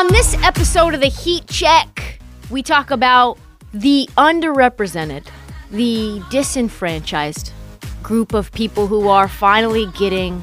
On. 0.00 0.06
This 0.08 0.34
episode 0.42 0.94
of 0.94 1.00
the 1.00 1.08
Heat 1.08 1.46
Check, 1.46 2.20
we 2.50 2.62
talk 2.62 2.90
about 2.90 3.38
the 3.74 4.08
underrepresented, 4.16 5.26
the 5.70 6.22
disenfranchised 6.30 7.52
group 8.02 8.32
of 8.32 8.50
people 8.52 8.86
who 8.86 9.08
are 9.08 9.28
finally 9.28 9.86
getting 9.98 10.40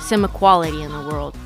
some 0.00 0.24
equality 0.24 0.82
in 0.82 0.90
the 0.90 1.08
world. 1.08 1.36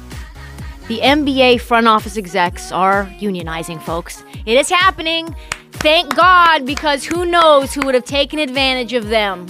The 0.88 1.00
NBA 1.00 1.60
front 1.60 1.86
office 1.86 2.16
execs 2.16 2.72
are 2.72 3.04
unionizing, 3.18 3.82
folks. 3.82 4.24
It 4.46 4.56
is 4.56 4.70
happening. 4.70 5.34
Thank 5.72 6.16
God, 6.16 6.64
because 6.64 7.04
who 7.04 7.26
knows 7.26 7.74
who 7.74 7.82
would 7.82 7.94
have 7.94 8.04
taken 8.04 8.38
advantage 8.38 8.94
of 8.94 9.08
them 9.08 9.46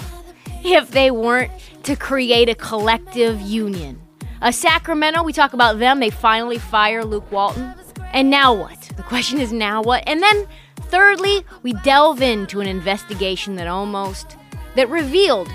if 0.64 0.90
they 0.90 1.12
weren't 1.12 1.52
to 1.84 1.94
create 1.94 2.48
a 2.48 2.56
collective 2.56 3.40
union. 3.40 4.00
A 4.42 4.52
Sacramento, 4.52 5.22
we 5.22 5.32
talk 5.32 5.52
about 5.52 5.78
them. 5.78 6.00
They 6.00 6.10
finally 6.10 6.58
fire 6.58 7.04
Luke 7.04 7.30
Walton. 7.30 7.74
And 8.12 8.28
now 8.30 8.52
what? 8.52 8.80
The 8.96 9.02
question 9.02 9.40
is 9.40 9.52
now 9.52 9.82
what? 9.82 10.02
And 10.06 10.22
then 10.22 10.46
thirdly, 10.76 11.44
we 11.62 11.72
delve 11.84 12.20
into 12.20 12.60
an 12.60 12.66
investigation 12.66 13.56
that 13.56 13.66
almost 13.66 14.36
that 14.74 14.88
revealed 14.88 15.48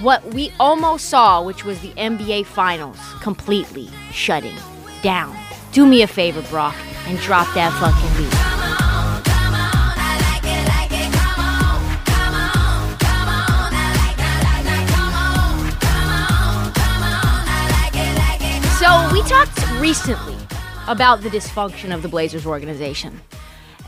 what 0.00 0.24
we 0.34 0.52
almost 0.58 1.06
saw, 1.06 1.42
which 1.42 1.64
was 1.64 1.80
the 1.80 1.90
NBA 1.90 2.46
finals 2.46 2.98
completely 3.20 3.88
shutting 4.10 4.56
down. 5.02 5.36
Do 5.72 5.86
me 5.86 6.02
a 6.02 6.06
favor, 6.06 6.42
Brock, 6.42 6.74
and 7.06 7.18
drop 7.18 7.52
that 7.54 7.72
fucking 7.80 8.16
beat. 8.16 8.32
So, 18.78 19.08
we 19.12 19.22
talked 19.28 19.80
recently 19.80 20.41
about 20.88 21.20
the 21.22 21.28
dysfunction 21.28 21.94
of 21.94 22.02
the 22.02 22.08
Blazers 22.08 22.44
organization 22.44 23.20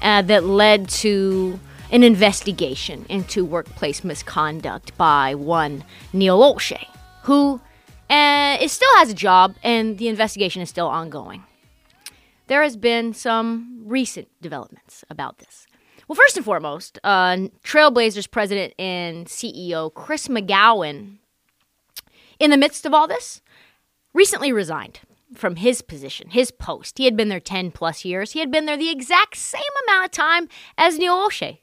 uh, 0.00 0.22
that 0.22 0.44
led 0.44 0.88
to 0.88 1.58
an 1.90 2.04
investigation 2.04 3.04
into 3.08 3.44
workplace 3.44 4.04
misconduct 4.04 4.96
by 4.96 5.34
one 5.34 5.84
Neil 6.12 6.40
Olshey, 6.40 6.86
who 7.22 7.60
uh, 8.08 8.58
is, 8.60 8.72
still 8.72 8.96
has 8.96 9.10
a 9.10 9.14
job 9.14 9.56
and 9.62 9.98
the 9.98 10.08
investigation 10.08 10.62
is 10.62 10.68
still 10.68 10.86
ongoing. 10.86 11.42
There 12.46 12.62
has 12.62 12.76
been 12.76 13.12
some 13.12 13.82
recent 13.84 14.28
developments 14.40 15.04
about 15.10 15.38
this. 15.38 15.66
Well, 16.06 16.16
first 16.16 16.36
and 16.36 16.44
foremost, 16.44 16.98
uh, 17.02 17.36
Trailblazers 17.64 18.30
president 18.30 18.74
and 18.78 19.26
CEO 19.26 19.92
Chris 19.92 20.28
McGowan, 20.28 21.16
in 22.38 22.50
the 22.50 22.56
midst 22.56 22.86
of 22.86 22.94
all 22.94 23.08
this, 23.08 23.40
recently 24.12 24.52
resigned 24.52 25.00
from 25.34 25.56
his 25.56 25.82
position, 25.82 26.30
his 26.30 26.50
post. 26.50 26.98
He 26.98 27.04
had 27.04 27.16
been 27.16 27.28
there 27.28 27.40
10 27.40 27.70
plus 27.70 28.04
years. 28.04 28.32
He 28.32 28.40
had 28.40 28.50
been 28.50 28.66
there 28.66 28.76
the 28.76 28.90
exact 28.90 29.36
same 29.36 29.62
amount 29.86 30.06
of 30.06 30.10
time 30.10 30.48
as 30.78 30.98
Neil 30.98 31.14
Olshey. 31.14 31.58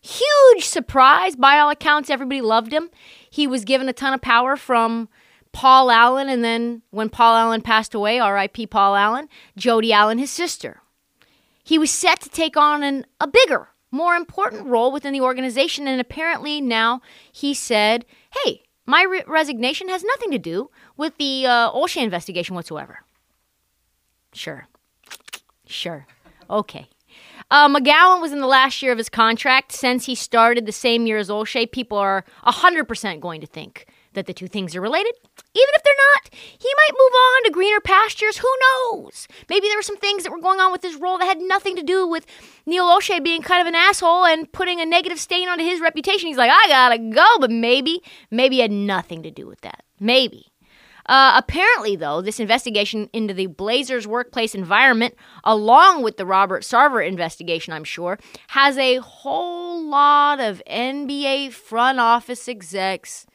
Huge 0.00 0.64
surprise. 0.64 1.36
By 1.36 1.58
all 1.58 1.70
accounts, 1.70 2.10
everybody 2.10 2.40
loved 2.40 2.72
him. 2.72 2.90
He 3.28 3.46
was 3.46 3.64
given 3.64 3.88
a 3.88 3.92
ton 3.92 4.14
of 4.14 4.22
power 4.22 4.56
from 4.56 5.08
Paul 5.52 5.90
Allen, 5.90 6.28
and 6.28 6.42
then 6.44 6.82
when 6.90 7.10
Paul 7.10 7.36
Allen 7.36 7.60
passed 7.60 7.94
away, 7.94 8.20
RIP 8.20 8.70
Paul 8.70 8.94
Allen, 8.94 9.28
Jody 9.56 9.92
Allen, 9.92 10.18
his 10.18 10.30
sister. 10.30 10.80
He 11.62 11.78
was 11.78 11.90
set 11.90 12.20
to 12.20 12.28
take 12.28 12.56
on 12.56 12.82
an, 12.82 13.04
a 13.20 13.26
bigger, 13.26 13.68
more 13.90 14.14
important 14.14 14.66
role 14.66 14.92
within 14.92 15.12
the 15.12 15.20
organization, 15.20 15.86
and 15.86 16.00
apparently 16.00 16.60
now 16.60 17.00
he 17.32 17.52
said, 17.52 18.06
hey, 18.44 18.62
my 18.86 19.02
re- 19.02 19.24
resignation 19.26 19.88
has 19.88 20.02
nothing 20.04 20.30
to 20.30 20.38
do 20.38 20.70
with 21.00 21.16
the 21.16 21.46
uh, 21.46 21.72
Olshey 21.72 22.02
investigation 22.02 22.54
whatsoever. 22.54 23.00
Sure. 24.34 24.68
Sure. 25.66 26.06
Okay. 26.48 26.88
Uh, 27.50 27.68
McGowan 27.68 28.20
was 28.20 28.32
in 28.32 28.40
the 28.40 28.46
last 28.46 28.82
year 28.82 28.92
of 28.92 28.98
his 28.98 29.08
contract. 29.08 29.72
Since 29.72 30.06
he 30.06 30.14
started 30.14 30.66
the 30.66 30.72
same 30.72 31.06
year 31.06 31.16
as 31.16 31.28
Olshey, 31.28 31.70
people 31.72 31.98
are 31.98 32.24
100% 32.44 33.18
going 33.18 33.40
to 33.40 33.46
think 33.46 33.86
that 34.12 34.26
the 34.26 34.34
two 34.34 34.46
things 34.46 34.76
are 34.76 34.80
related. 34.80 35.14
Even 35.54 35.74
if 35.74 35.82
they're 35.82 35.94
not, 36.14 36.34
he 36.34 36.68
might 36.76 36.92
move 36.92 37.12
on 37.12 37.44
to 37.44 37.50
greener 37.50 37.80
pastures. 37.80 38.38
Who 38.38 38.52
knows? 38.60 39.26
Maybe 39.48 39.68
there 39.68 39.78
were 39.78 39.82
some 39.82 39.96
things 39.96 40.22
that 40.22 40.32
were 40.32 40.40
going 40.40 40.60
on 40.60 40.70
with 40.70 40.82
his 40.82 40.96
role 40.96 41.18
that 41.18 41.24
had 41.24 41.40
nothing 41.40 41.76
to 41.76 41.82
do 41.82 42.06
with 42.06 42.26
Neil 42.66 42.86
Olshey 42.86 43.22
being 43.22 43.42
kind 43.42 43.60
of 43.60 43.66
an 43.66 43.74
asshole 43.74 44.26
and 44.26 44.52
putting 44.52 44.80
a 44.80 44.86
negative 44.86 45.18
stain 45.18 45.48
onto 45.48 45.64
his 45.64 45.80
reputation. 45.80 46.28
He's 46.28 46.36
like, 46.36 46.50
I 46.52 46.68
gotta 46.68 46.98
go, 46.98 47.26
but 47.40 47.50
maybe, 47.50 48.02
maybe 48.30 48.58
had 48.58 48.72
nothing 48.72 49.22
to 49.22 49.30
do 49.30 49.46
with 49.46 49.62
that. 49.62 49.82
Maybe. 49.98 50.49
Uh, 51.06 51.34
apparently, 51.36 51.96
though, 51.96 52.20
this 52.20 52.40
investigation 52.40 53.08
into 53.12 53.34
the 53.34 53.46
Blazers' 53.46 54.06
workplace 54.06 54.54
environment, 54.54 55.14
along 55.44 56.02
with 56.02 56.16
the 56.16 56.26
Robert 56.26 56.62
Sarver 56.62 57.06
investigation, 57.06 57.72
I'm 57.72 57.84
sure, 57.84 58.18
has 58.48 58.76
a 58.78 58.96
whole 58.96 59.82
lot 59.82 60.40
of 60.40 60.62
NBA 60.70 61.52
front 61.52 61.98
office 62.00 62.48
execs 62.48 63.26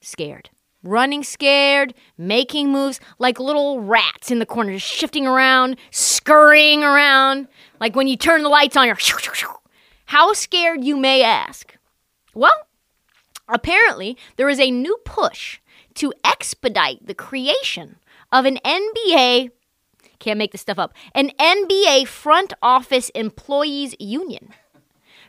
scared. 0.00 0.50
Running 0.82 1.22
scared, 1.22 1.92
making 2.16 2.72
moves 2.72 3.00
like 3.18 3.38
little 3.38 3.80
rats 3.80 4.30
in 4.30 4.38
the 4.38 4.46
corner, 4.46 4.72
just 4.72 4.86
shifting 4.86 5.26
around, 5.26 5.76
scurrying 5.90 6.82
around, 6.82 7.48
like 7.80 7.94
when 7.94 8.08
you 8.08 8.16
turn 8.16 8.42
the 8.42 8.48
lights 8.48 8.76
on, 8.78 8.86
you're. 8.86 8.96
How 10.06 10.32
scared, 10.32 10.82
you 10.82 10.96
may 10.96 11.22
ask? 11.22 11.76
Well, 12.34 12.66
apparently, 13.46 14.16
there 14.36 14.48
is 14.48 14.58
a 14.58 14.70
new 14.70 14.96
push 15.04 15.59
to 15.94 16.12
expedite 16.24 17.06
the 17.06 17.14
creation 17.14 17.96
of 18.32 18.44
an 18.44 18.58
NBA, 18.64 19.50
can't 20.18 20.38
make 20.38 20.52
this 20.52 20.60
stuff 20.60 20.78
up, 20.78 20.94
an 21.14 21.30
NBA 21.38 22.06
front 22.06 22.52
office 22.62 23.08
employees 23.10 23.94
union 23.98 24.50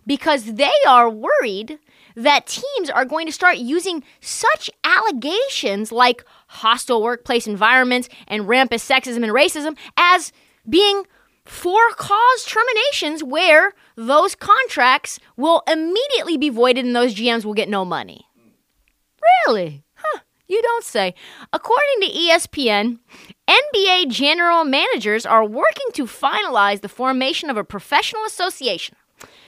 because 0.05 0.55
they 0.55 0.71
are 0.87 1.09
worried 1.09 1.79
that 2.15 2.47
teams 2.47 2.89
are 2.89 3.05
going 3.05 3.25
to 3.25 3.31
start 3.31 3.57
using 3.57 4.03
such 4.19 4.69
allegations 4.83 5.91
like 5.91 6.25
hostile 6.47 7.01
workplace 7.01 7.47
environments 7.47 8.09
and 8.27 8.47
rampant 8.47 8.81
sexism 8.81 9.23
and 9.23 9.33
racism 9.33 9.77
as 9.95 10.33
being 10.67 11.03
for 11.45 11.79
cause 11.95 12.45
terminations 12.45 13.23
where 13.23 13.73
those 13.95 14.35
contracts 14.35 15.19
will 15.37 15.63
immediately 15.67 16.37
be 16.37 16.49
voided 16.49 16.85
and 16.85 16.95
those 16.95 17.15
GMs 17.15 17.45
will 17.45 17.53
get 17.53 17.69
no 17.69 17.83
money. 17.83 18.25
Really? 19.47 19.83
You 20.51 20.61
don't 20.61 20.83
say. 20.83 21.15
According 21.53 22.01
to 22.01 22.07
ESPN, 22.09 22.99
NBA 23.47 24.09
general 24.09 24.65
managers 24.65 25.25
are 25.25 25.45
working 25.45 25.85
to 25.93 26.03
finalize 26.03 26.81
the 26.81 26.89
formation 26.89 27.49
of 27.49 27.55
a 27.55 27.63
professional 27.63 28.25
association 28.25 28.97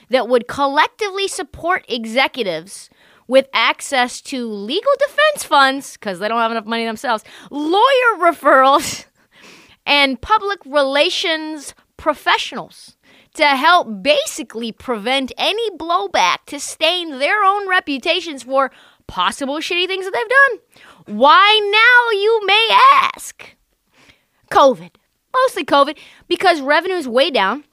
that 0.08 0.30
would 0.30 0.48
collectively 0.48 1.28
support 1.28 1.84
executives 1.90 2.88
with 3.28 3.50
access 3.52 4.22
to 4.22 4.50
legal 4.50 4.92
defense 4.98 5.44
funds, 5.44 5.92
because 5.92 6.20
they 6.20 6.28
don't 6.28 6.40
have 6.40 6.52
enough 6.52 6.64
money 6.64 6.86
themselves, 6.86 7.22
lawyer 7.50 8.18
referrals, 8.18 9.04
and 9.86 10.22
public 10.22 10.60
relations 10.64 11.74
professionals 11.98 12.96
to 13.34 13.44
help 13.44 14.02
basically 14.02 14.72
prevent 14.72 15.32
any 15.36 15.70
blowback 15.72 16.38
to 16.46 16.58
stain 16.58 17.18
their 17.18 17.44
own 17.44 17.68
reputations 17.68 18.44
for 18.44 18.70
possible 19.06 19.56
shitty 19.56 19.86
things 19.86 20.04
that 20.04 20.12
they've 20.12 20.28
done. 20.28 20.83
Why 21.06 21.60
now, 21.72 22.18
you 22.18 22.46
may 22.46 22.68
ask? 22.94 23.56
COVID. 24.50 24.90
Mostly 25.34 25.64
COVID, 25.64 25.98
because 26.28 26.60
revenue 26.60 26.94
is 26.94 27.08
way 27.08 27.30
down. 27.30 27.64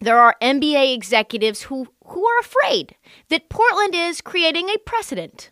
There 0.00 0.18
are 0.18 0.36
NBA 0.40 0.94
executives 0.94 1.62
who, 1.62 1.88
who 2.06 2.26
are 2.26 2.38
afraid 2.40 2.96
that 3.28 3.48
Portland 3.48 3.94
is 3.94 4.20
creating 4.20 4.68
a 4.68 4.78
precedent 4.78 5.50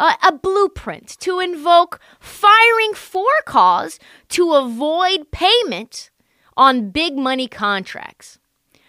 a, 0.00 0.16
a 0.26 0.32
blueprint 0.32 1.16
to 1.20 1.38
invoke 1.38 2.00
firing 2.18 2.94
for 2.94 3.28
cause 3.44 4.00
to 4.30 4.54
avoid 4.54 5.30
payment 5.30 6.10
on 6.56 6.90
big 6.90 7.16
money 7.16 7.46
contracts. 7.46 8.38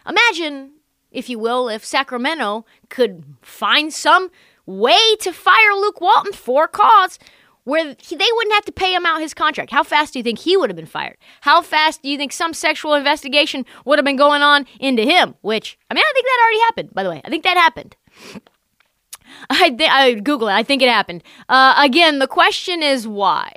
Imagine, 0.07 0.71
if 1.11 1.29
you 1.29 1.37
will, 1.37 1.69
if 1.69 1.85
Sacramento 1.85 2.65
could 2.89 3.23
find 3.41 3.93
some 3.93 4.31
way 4.65 5.15
to 5.21 5.31
fire 5.31 5.73
Luke 5.75 6.01
Walton 6.01 6.33
for 6.33 6.67
cause 6.67 7.19
where 7.63 7.95
he, 7.99 8.15
they 8.15 8.27
wouldn't 8.33 8.53
have 8.53 8.65
to 8.65 8.71
pay 8.71 8.93
him 8.93 9.05
out 9.05 9.21
his 9.21 9.33
contract. 9.33 9.71
How 9.71 9.83
fast 9.83 10.13
do 10.13 10.19
you 10.19 10.23
think 10.23 10.39
he 10.39 10.57
would 10.57 10.69
have 10.69 10.75
been 10.75 10.85
fired? 10.85 11.17
How 11.41 11.61
fast 11.61 12.01
do 12.01 12.09
you 12.09 12.17
think 12.17 12.31
some 12.31 12.53
sexual 12.53 12.93
investigation 12.93 13.65
would 13.85 13.99
have 13.99 14.05
been 14.05 14.15
going 14.15 14.41
on 14.41 14.65
into 14.79 15.03
him? 15.03 15.35
Which, 15.41 15.77
I 15.89 15.93
mean, 15.93 16.03
I 16.05 16.11
think 16.13 16.25
that 16.25 16.39
already 16.41 16.59
happened, 16.61 16.93
by 16.93 17.03
the 17.03 17.09
way. 17.09 17.21
I 17.23 17.29
think 17.29 17.43
that 17.43 17.57
happened. 17.57 17.95
I, 19.49 19.69
th- 19.69 19.89
I 19.89 20.13
Google 20.15 20.49
it. 20.49 20.53
I 20.53 20.63
think 20.63 20.81
it 20.81 20.89
happened. 20.89 21.23
Uh, 21.47 21.75
again, 21.77 22.19
the 22.19 22.27
question 22.27 22.81
is 22.83 23.07
why. 23.07 23.53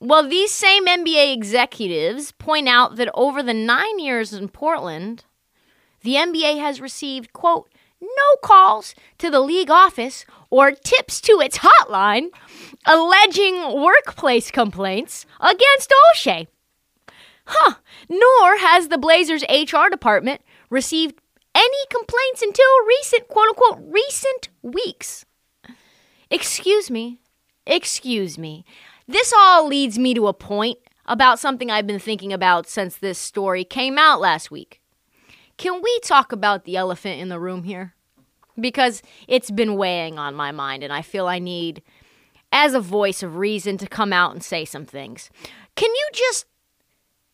Well, 0.00 0.28
these 0.28 0.52
same 0.52 0.86
NBA 0.86 1.32
executives 1.32 2.32
point 2.32 2.68
out 2.68 2.96
that 2.96 3.08
over 3.14 3.42
the 3.42 3.54
nine 3.54 3.98
years 3.98 4.34
in 4.34 4.48
Portland, 4.48 5.24
the 6.02 6.14
NBA 6.14 6.58
has 6.58 6.80
received, 6.80 7.32
quote, 7.32 7.70
no 8.00 8.36
calls 8.42 8.94
to 9.18 9.30
the 9.30 9.40
league 9.40 9.70
office 9.70 10.24
or 10.50 10.72
tips 10.72 11.20
to 11.22 11.40
its 11.40 11.58
hotline 11.58 12.28
alleging 12.86 13.80
workplace 13.80 14.50
complaints 14.50 15.26
against 15.40 15.92
O'Shea. 16.12 16.48
Huh. 17.46 17.74
Nor 18.08 18.58
has 18.58 18.88
the 18.88 18.98
Blazers 18.98 19.44
HR 19.48 19.88
department 19.90 20.40
received 20.70 21.20
any 21.54 21.86
complaints 21.90 22.42
until 22.42 22.66
recent, 22.86 23.28
quote 23.28 23.48
unquote, 23.48 23.78
recent 23.88 24.48
weeks. 24.62 25.24
Excuse 26.30 26.90
me. 26.90 27.20
Excuse 27.66 28.36
me. 28.36 28.64
This 29.08 29.32
all 29.36 29.66
leads 29.66 29.98
me 29.98 30.14
to 30.14 30.26
a 30.26 30.32
point 30.32 30.78
about 31.06 31.38
something 31.38 31.70
I've 31.70 31.86
been 31.86 32.00
thinking 32.00 32.32
about 32.32 32.68
since 32.68 32.96
this 32.96 33.18
story 33.18 33.64
came 33.64 33.96
out 33.98 34.20
last 34.20 34.50
week. 34.50 34.80
Can 35.56 35.80
we 35.82 36.00
talk 36.00 36.32
about 36.32 36.64
the 36.64 36.76
elephant 36.76 37.20
in 37.20 37.28
the 37.28 37.40
room 37.40 37.62
here? 37.62 37.94
Because 38.58 39.02
it's 39.28 39.50
been 39.50 39.76
weighing 39.76 40.18
on 40.18 40.34
my 40.34 40.52
mind, 40.52 40.82
and 40.82 40.92
I 40.92 41.02
feel 41.02 41.26
I 41.26 41.38
need, 41.38 41.82
as 42.52 42.74
a 42.74 42.80
voice 42.80 43.22
of 43.22 43.36
reason, 43.36 43.76
to 43.78 43.86
come 43.86 44.12
out 44.12 44.32
and 44.32 44.42
say 44.42 44.64
some 44.64 44.84
things. 44.84 45.30
Can 45.74 45.90
you 45.90 46.08
just 46.12 46.46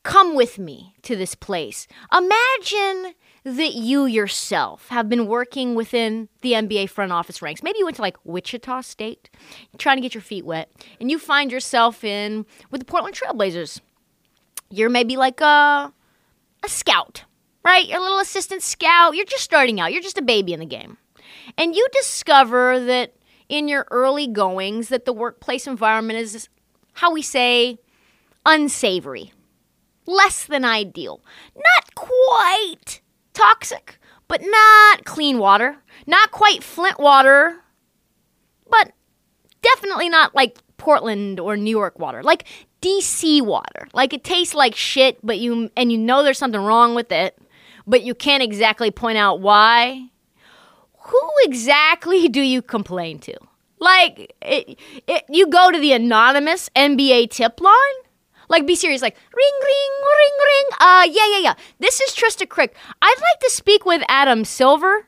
come 0.02 0.34
with 0.34 0.58
me 0.58 0.94
to 1.02 1.16
this 1.16 1.34
place? 1.34 1.86
Imagine 2.12 3.14
that 3.44 3.74
you 3.74 4.06
yourself 4.06 4.88
have 4.88 5.08
been 5.08 5.26
working 5.26 5.74
within 5.74 6.28
the 6.42 6.52
NBA 6.52 6.90
front 6.90 7.12
office 7.12 7.42
ranks. 7.42 7.62
Maybe 7.62 7.78
you 7.78 7.84
went 7.84 7.96
to 7.96 8.02
like 8.02 8.16
Wichita 8.24 8.82
State, 8.82 9.30
trying 9.78 9.96
to 9.96 10.02
get 10.02 10.14
your 10.14 10.22
feet 10.22 10.44
wet, 10.44 10.70
and 11.00 11.10
you 11.10 11.18
find 11.18 11.50
yourself 11.50 12.04
in 12.04 12.46
with 12.70 12.80
the 12.80 12.84
Portland 12.84 13.16
Trailblazers. 13.16 13.80
You're 14.70 14.90
maybe 14.90 15.16
like 15.16 15.40
a 15.40 15.92
a 16.64 16.68
scout, 16.68 17.24
right? 17.64 17.86
You're 17.86 18.00
little 18.00 18.18
assistant 18.18 18.62
scout. 18.62 19.14
You're 19.14 19.24
just 19.24 19.44
starting 19.44 19.80
out. 19.80 19.92
You're 19.92 20.02
just 20.02 20.18
a 20.18 20.22
baby 20.22 20.52
in 20.52 20.60
the 20.60 20.66
game. 20.66 20.98
And 21.56 21.74
you 21.74 21.86
discover 21.92 22.80
that 22.80 23.14
in 23.48 23.68
your 23.68 23.86
early 23.90 24.26
goings 24.26 24.88
that 24.88 25.04
the 25.04 25.12
workplace 25.12 25.66
environment 25.66 26.18
is 26.18 26.48
how 26.94 27.12
we 27.12 27.22
say 27.22 27.78
unsavory. 28.46 29.32
Less 30.06 30.44
than 30.44 30.64
ideal. 30.64 31.20
Not 31.54 31.94
quite 31.94 33.00
toxic, 33.34 33.98
but 34.26 34.40
not 34.42 35.04
clean 35.04 35.38
water. 35.38 35.76
Not 36.06 36.32
quite 36.32 36.62
Flint 36.62 36.98
water, 36.98 37.60
but 38.68 38.92
definitely 39.62 40.08
not 40.08 40.34
like 40.34 40.58
Portland 40.76 41.38
or 41.38 41.56
New 41.56 41.70
York 41.70 41.98
water. 41.98 42.22
Like 42.22 42.46
DC 42.80 43.40
water. 43.42 43.86
Like 43.92 44.12
it 44.12 44.24
tastes 44.24 44.54
like 44.54 44.74
shit, 44.74 45.24
but 45.24 45.38
you 45.38 45.70
and 45.76 45.92
you 45.92 45.98
know 45.98 46.22
there's 46.22 46.38
something 46.38 46.60
wrong 46.60 46.94
with 46.94 47.12
it, 47.12 47.38
but 47.86 48.02
you 48.02 48.14
can't 48.14 48.42
exactly 48.42 48.90
point 48.90 49.18
out 49.18 49.40
why. 49.40 50.08
Who 51.06 51.30
exactly 51.44 52.28
do 52.38 52.40
you 52.40 52.62
complain 52.62 53.18
to? 53.20 53.36
Like 53.78 54.34
it, 54.40 54.78
it, 55.06 55.24
you 55.28 55.48
go 55.48 55.70
to 55.70 55.78
the 55.78 55.92
anonymous 55.92 56.70
NBA 56.76 57.30
tip 57.30 57.60
line? 57.60 58.02
Like, 58.48 58.66
be 58.66 58.74
serious. 58.74 59.00
Like, 59.00 59.16
ring, 59.34 59.52
ring, 59.62 59.90
ring, 60.18 60.32
ring. 60.44 60.64
Uh, 60.78 61.06
yeah, 61.10 61.26
yeah, 61.30 61.38
yeah. 61.38 61.54
This 61.78 62.00
is 62.02 62.14
Trista 62.14 62.46
Crick. 62.46 62.76
I'd 63.00 63.16
like 63.18 63.40
to 63.40 63.50
speak 63.50 63.86
with 63.86 64.02
Adam 64.08 64.44
Silver. 64.44 65.06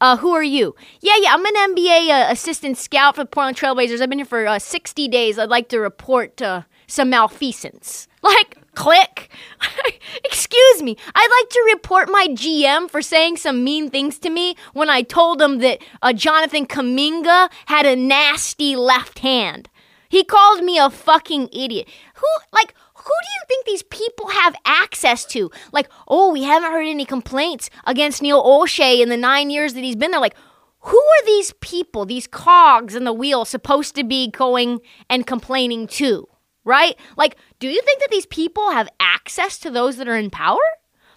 Uh, 0.00 0.16
who 0.16 0.32
are 0.32 0.42
you? 0.42 0.74
Yeah, 1.00 1.16
yeah, 1.20 1.34
I'm 1.34 1.44
an 1.44 1.74
NBA 1.74 2.08
uh, 2.08 2.32
assistant 2.32 2.78
scout 2.78 3.16
for 3.16 3.24
the 3.24 3.28
Portland 3.28 3.58
Trailblazers. 3.58 4.00
I've 4.00 4.08
been 4.08 4.20
here 4.20 4.24
for 4.24 4.46
uh, 4.46 4.58
60 4.58 5.06
days. 5.08 5.38
I'd 5.38 5.50
like 5.50 5.68
to 5.68 5.78
report 5.80 6.40
uh, 6.40 6.62
some 6.86 7.10
malfeasance. 7.10 8.06
Like, 8.20 8.58
click. 8.78 9.28
Excuse 10.24 10.82
me. 10.82 10.96
I'd 11.12 11.40
like 11.40 11.50
to 11.50 11.70
report 11.74 12.08
my 12.08 12.28
GM 12.30 12.88
for 12.88 13.02
saying 13.02 13.38
some 13.38 13.64
mean 13.64 13.90
things 13.90 14.20
to 14.20 14.30
me 14.30 14.54
when 14.72 14.88
I 14.88 15.02
told 15.02 15.42
him 15.42 15.58
that 15.58 15.82
uh, 16.00 16.12
Jonathan 16.12 16.64
Kuminga 16.64 17.50
had 17.66 17.86
a 17.86 17.96
nasty 17.96 18.76
left 18.76 19.18
hand. 19.18 19.68
He 20.08 20.22
called 20.22 20.62
me 20.62 20.78
a 20.78 20.90
fucking 20.90 21.48
idiot. 21.52 21.88
Who, 22.14 22.26
like, 22.52 22.72
who 22.94 23.12
do 23.22 23.28
you 23.34 23.42
think 23.48 23.66
these 23.66 23.82
people 23.82 24.28
have 24.28 24.54
access 24.64 25.24
to? 25.26 25.50
Like, 25.72 25.90
oh, 26.06 26.32
we 26.32 26.44
haven't 26.44 26.70
heard 26.70 26.86
any 26.86 27.04
complaints 27.04 27.70
against 27.84 28.22
Neil 28.22 28.40
O'Shea 28.44 29.02
in 29.02 29.08
the 29.08 29.16
nine 29.16 29.50
years 29.50 29.74
that 29.74 29.82
he's 29.82 29.96
been 29.96 30.12
there. 30.12 30.20
Like, 30.20 30.36
who 30.82 30.98
are 30.98 31.26
these 31.26 31.52
people, 31.60 32.06
these 32.06 32.28
cogs 32.28 32.94
in 32.94 33.02
the 33.02 33.12
wheel, 33.12 33.44
supposed 33.44 33.96
to 33.96 34.04
be 34.04 34.30
going 34.30 34.78
and 35.10 35.26
complaining 35.26 35.88
to? 35.88 36.28
Right? 36.68 36.98
Like, 37.16 37.36
do 37.60 37.66
you 37.66 37.80
think 37.80 38.00
that 38.00 38.10
these 38.10 38.26
people 38.26 38.72
have 38.72 38.90
access 39.00 39.56
to 39.60 39.70
those 39.70 39.96
that 39.96 40.06
are 40.06 40.18
in 40.18 40.28
power? 40.28 40.58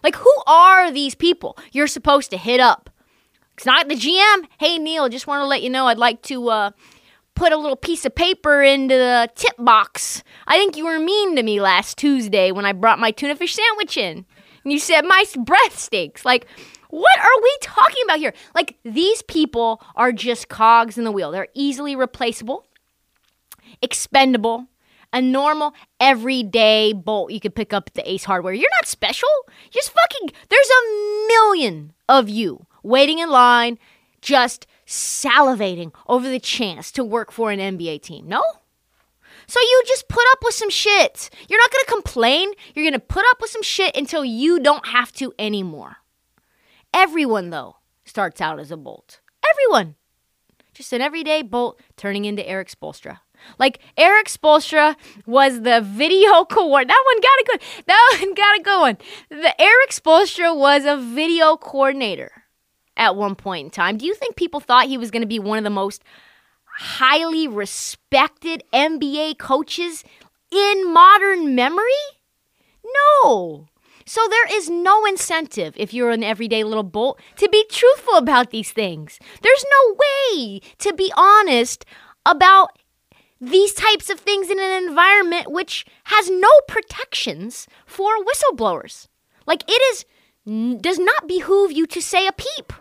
Like, 0.01 0.15
who 0.15 0.33
are 0.47 0.89
these 0.89 1.13
people 1.13 1.57
you're 1.73 1.87
supposed 1.87 2.31
to 2.31 2.37
hit 2.37 2.61
up? 2.61 2.89
It's 3.57 3.65
not 3.65 3.89
the 3.89 3.95
GM. 3.95 4.45
Hey, 4.61 4.77
Neil, 4.77 5.09
just 5.09 5.27
want 5.27 5.41
to 5.41 5.45
let 5.45 5.61
you 5.61 5.69
know 5.69 5.87
I'd 5.87 5.97
like 5.97 6.21
to 6.23 6.49
uh, 6.49 6.71
put 7.35 7.51
a 7.51 7.57
little 7.57 7.75
piece 7.75 8.05
of 8.05 8.15
paper 8.15 8.63
into 8.63 8.95
the 8.95 9.29
tip 9.35 9.55
box. 9.59 10.23
I 10.47 10.57
think 10.57 10.77
you 10.77 10.85
were 10.85 10.99
mean 10.99 11.35
to 11.35 11.43
me 11.43 11.59
last 11.59 11.97
Tuesday 11.97 12.53
when 12.53 12.65
I 12.65 12.71
brought 12.71 12.97
my 12.97 13.11
tuna 13.11 13.35
fish 13.35 13.53
sandwich 13.53 13.97
in. 13.97 14.25
And 14.63 14.71
you 14.71 14.79
said 14.79 15.01
my 15.01 15.25
breath 15.37 15.77
stinks. 15.77 16.23
Like, 16.23 16.47
what 16.89 17.19
are 17.19 17.41
we 17.43 17.57
talking 17.61 18.03
about 18.05 18.19
here? 18.19 18.33
Like, 18.55 18.77
these 18.83 19.21
people 19.23 19.81
are 19.97 20.13
just 20.13 20.47
cogs 20.47 20.97
in 20.97 21.03
the 21.03 21.11
wheel. 21.11 21.31
They're 21.31 21.49
easily 21.53 21.95
replaceable, 21.95 22.65
expendable, 23.81 24.67
a 25.13 25.21
normal, 25.21 25.73
everyday 25.99 26.93
bolt 26.93 27.31
you 27.31 27.39
could 27.39 27.55
pick 27.55 27.73
up 27.73 27.87
at 27.87 27.93
the 27.93 28.09
Ace 28.09 28.23
Hardware. 28.23 28.53
You're 28.53 28.69
not 28.79 28.87
special. 28.87 29.29
You're 29.47 29.81
just 29.81 29.91
fucking, 29.91 30.35
there's 30.49 30.69
a 30.69 31.27
million 31.27 31.93
of 32.07 32.29
you 32.29 32.65
waiting 32.83 33.19
in 33.19 33.29
line, 33.29 33.77
just 34.21 34.67
salivating 34.85 35.93
over 36.07 36.29
the 36.29 36.39
chance 36.39 36.91
to 36.93 37.03
work 37.03 37.31
for 37.31 37.51
an 37.51 37.59
NBA 37.59 38.01
team. 38.01 38.27
No? 38.27 38.41
So 39.47 39.59
you 39.59 39.83
just 39.87 40.07
put 40.07 40.23
up 40.31 40.39
with 40.43 40.53
some 40.53 40.69
shit. 40.69 41.29
You're 41.49 41.59
not 41.59 41.71
to 41.71 41.85
complain. 41.91 42.51
You're 42.73 42.89
to 42.91 42.99
put 42.99 43.25
up 43.31 43.41
with 43.41 43.49
some 43.49 43.63
shit 43.63 43.95
until 43.97 44.23
you 44.23 44.59
don't 44.59 44.87
have 44.87 45.11
to 45.13 45.33
anymore. 45.37 45.97
Everyone, 46.93 47.49
though, 47.49 47.77
starts 48.05 48.39
out 48.41 48.59
as 48.59 48.71
a 48.71 48.77
bolt. 48.77 49.19
Everyone. 49.49 49.95
Just 50.73 50.93
an 50.93 51.01
everyday 51.01 51.41
bolt 51.41 51.81
turning 51.97 52.25
into 52.25 52.47
Erik 52.47 52.69
Spoelstra. 52.69 53.19
Like 53.59 53.79
Erik 53.97 54.27
Spoelstra 54.27 54.95
was 55.25 55.61
the 55.61 55.81
video 55.81 56.45
coordinator. 56.49 56.87
That 56.87 57.03
one 57.05 57.21
got 57.21 57.39
a 57.39 57.45
good. 57.45 57.85
That 57.87 58.17
one 58.19 58.33
got 58.33 58.59
a 58.59 58.63
good 58.63 58.79
one. 58.79 58.97
The 59.29 59.61
Erik 59.61 59.91
Spoelstra 59.91 60.55
was 60.55 60.85
a 60.85 60.97
video 60.97 61.57
coordinator 61.57 62.31
at 62.97 63.15
one 63.15 63.35
point 63.35 63.65
in 63.65 63.71
time. 63.71 63.97
Do 63.97 64.05
you 64.05 64.15
think 64.15 64.35
people 64.35 64.59
thought 64.59 64.87
he 64.87 64.97
was 64.97 65.11
going 65.11 65.21
to 65.21 65.27
be 65.27 65.39
one 65.39 65.57
of 65.57 65.63
the 65.63 65.69
most 65.69 66.03
highly 66.77 67.47
respected 67.47 68.63
NBA 68.73 69.37
coaches 69.37 70.03
in 70.51 70.93
modern 70.93 71.55
memory? 71.55 71.83
No. 73.23 73.67
So 74.05 74.21
there 74.29 74.57
is 74.57 74.69
no 74.69 75.05
incentive 75.05 75.73
if 75.77 75.93
you're 75.93 76.11
an 76.11 76.23
everyday 76.23 76.63
little 76.63 76.83
bolt 76.83 77.19
to 77.37 77.47
be 77.49 77.65
truthful 77.69 78.15
about 78.15 78.51
these 78.51 78.71
things. 78.71 79.19
There's 79.41 79.65
no 79.71 79.95
way 79.95 80.61
to 80.79 80.93
be 80.93 81.13
honest 81.15 81.85
about 82.25 82.77
these 83.41 83.73
types 83.73 84.09
of 84.11 84.19
things 84.19 84.49
in 84.51 84.59
an 84.59 84.83
environment 84.87 85.51
which 85.51 85.85
has 86.05 86.29
no 86.29 86.51
protections 86.67 87.67
for 87.85 88.11
whistleblowers. 88.23 89.07
Like 89.47 89.63
it 89.67 89.81
is 89.91 90.05
does 90.79 90.99
not 90.99 91.27
behoove 91.27 91.71
you 91.71 91.85
to 91.87 92.01
say 92.01 92.27
a 92.27 92.31
peep. 92.31 92.71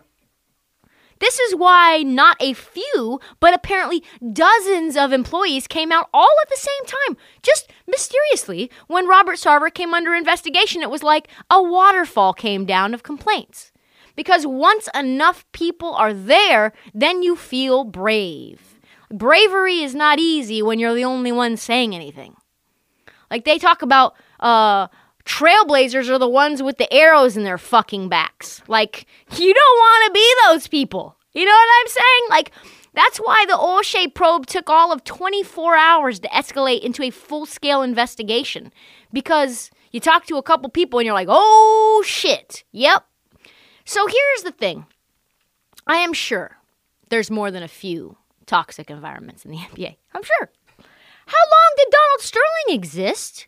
This 1.18 1.38
is 1.38 1.54
why 1.54 2.02
not 2.02 2.38
a 2.40 2.54
few, 2.54 3.20
but 3.40 3.52
apparently 3.52 4.02
dozens 4.32 4.96
of 4.96 5.12
employees 5.12 5.66
came 5.66 5.92
out 5.92 6.08
all 6.14 6.34
at 6.42 6.48
the 6.48 6.56
same 6.56 6.86
time. 6.86 7.16
Just 7.42 7.70
mysteriously, 7.86 8.70
when 8.86 9.06
Robert 9.06 9.36
Sarver 9.36 9.72
came 9.72 9.92
under 9.92 10.14
investigation, 10.14 10.80
it 10.82 10.90
was 10.90 11.02
like 11.02 11.28
a 11.50 11.62
waterfall 11.62 12.32
came 12.32 12.64
down 12.64 12.94
of 12.94 13.02
complaints. 13.02 13.70
Because 14.16 14.46
once 14.46 14.88
enough 14.94 15.44
people 15.52 15.94
are 15.94 16.14
there, 16.14 16.72
then 16.94 17.22
you 17.22 17.36
feel 17.36 17.84
brave. 17.84 18.69
Bravery 19.10 19.80
is 19.80 19.94
not 19.94 20.18
easy 20.18 20.62
when 20.62 20.78
you're 20.78 20.94
the 20.94 21.04
only 21.04 21.32
one 21.32 21.56
saying 21.56 21.94
anything. 21.94 22.36
Like 23.30 23.44
they 23.44 23.58
talk 23.58 23.82
about 23.82 24.14
uh 24.40 24.88
trailblazers 25.24 26.08
are 26.08 26.18
the 26.18 26.28
ones 26.28 26.62
with 26.62 26.78
the 26.78 26.92
arrows 26.92 27.36
in 27.36 27.44
their 27.44 27.58
fucking 27.58 28.08
backs. 28.08 28.62
Like 28.68 29.06
you 29.36 29.54
don't 29.54 29.78
want 29.78 30.06
to 30.06 30.12
be 30.12 30.34
those 30.46 30.66
people. 30.68 31.16
You 31.32 31.44
know 31.44 31.52
what 31.52 31.68
I'm 31.80 31.88
saying? 31.88 32.22
Like 32.30 32.52
that's 32.94 33.18
why 33.18 33.44
the 33.46 33.58
O'Shea 33.58 34.08
probe 34.08 34.46
took 34.46 34.68
all 34.68 34.92
of 34.92 35.04
24 35.04 35.76
hours 35.76 36.18
to 36.20 36.28
escalate 36.28 36.80
into 36.82 37.04
a 37.04 37.10
full-scale 37.10 37.82
investigation 37.82 38.72
because 39.12 39.70
you 39.92 40.00
talk 40.00 40.26
to 40.26 40.36
a 40.36 40.42
couple 40.42 40.68
people 40.70 40.98
and 40.98 41.06
you're 41.06 41.14
like, 41.14 41.28
"Oh 41.30 42.02
shit." 42.06 42.64
Yep. 42.72 43.04
So 43.84 44.06
here's 44.06 44.42
the 44.44 44.52
thing. 44.52 44.86
I 45.86 45.96
am 45.96 46.12
sure 46.12 46.58
there's 47.08 47.30
more 47.30 47.50
than 47.50 47.62
a 47.62 47.68
few 47.68 48.16
toxic 48.50 48.90
environments 48.90 49.44
in 49.44 49.52
the 49.52 49.56
NBA. 49.72 49.96
I'm 50.12 50.22
sure. 50.22 50.50
How 51.26 51.44
long 51.54 51.70
did 51.76 51.86
Donald 51.90 52.20
Sterling 52.20 52.70
exist? 52.70 53.46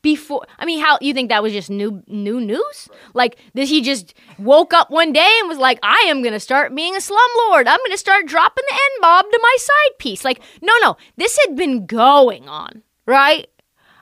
Before 0.00 0.46
I 0.58 0.64
mean, 0.64 0.80
how 0.80 0.96
you 1.00 1.12
think 1.12 1.28
that 1.28 1.42
was 1.42 1.52
just 1.52 1.70
new 1.70 2.02
new 2.06 2.40
news? 2.40 2.88
Like, 3.14 3.36
did 3.54 3.66
he 3.68 3.82
just 3.82 4.14
woke 4.38 4.72
up 4.72 4.90
one 4.90 5.12
day 5.12 5.36
and 5.40 5.48
was 5.48 5.58
like, 5.58 5.80
"I 5.82 6.06
am 6.06 6.22
gonna 6.22 6.38
start 6.38 6.72
being 6.74 6.94
a 6.94 6.98
slumlord. 7.00 7.66
I'm 7.66 7.80
gonna 7.84 7.96
start 7.96 8.26
dropping 8.26 8.62
the 8.68 8.74
N 8.74 9.00
bob 9.02 9.24
to 9.30 9.38
my 9.42 9.56
side 9.58 9.98
piece." 9.98 10.24
Like, 10.24 10.40
no, 10.62 10.72
no, 10.80 10.96
this 11.16 11.36
had 11.44 11.56
been 11.56 11.84
going 11.84 12.48
on, 12.48 12.84
right? 13.06 13.48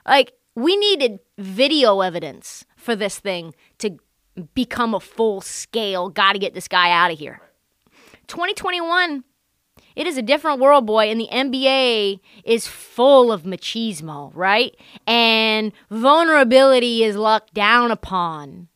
Like, 0.07 0.33
we 0.53 0.77
needed 0.77 1.19
video 1.39 2.01
evidence 2.01 2.63
for 2.77 2.95
this 2.95 3.17
thing 3.17 3.55
to 3.79 3.97
become 4.53 4.93
a 4.93 4.99
full 4.99 5.41
scale. 5.41 6.09
Got 6.09 6.33
to 6.33 6.39
get 6.39 6.53
this 6.53 6.67
guy 6.67 6.91
out 6.91 7.11
of 7.11 7.17
here. 7.17 7.41
2021 8.27 9.23
it 9.97 10.05
is 10.05 10.15
a 10.15 10.21
different 10.21 10.59
world, 10.59 10.85
boy, 10.85 11.09
and 11.09 11.19
the 11.19 11.27
NBA 11.31 12.19
is 12.45 12.67
full 12.67 13.31
of 13.31 13.41
machismo, 13.41 14.31
right? 14.35 14.77
And 15.07 15.71
vulnerability 15.89 17.03
is 17.03 17.15
looked 17.15 17.55
down 17.55 17.89
upon. 17.89 18.67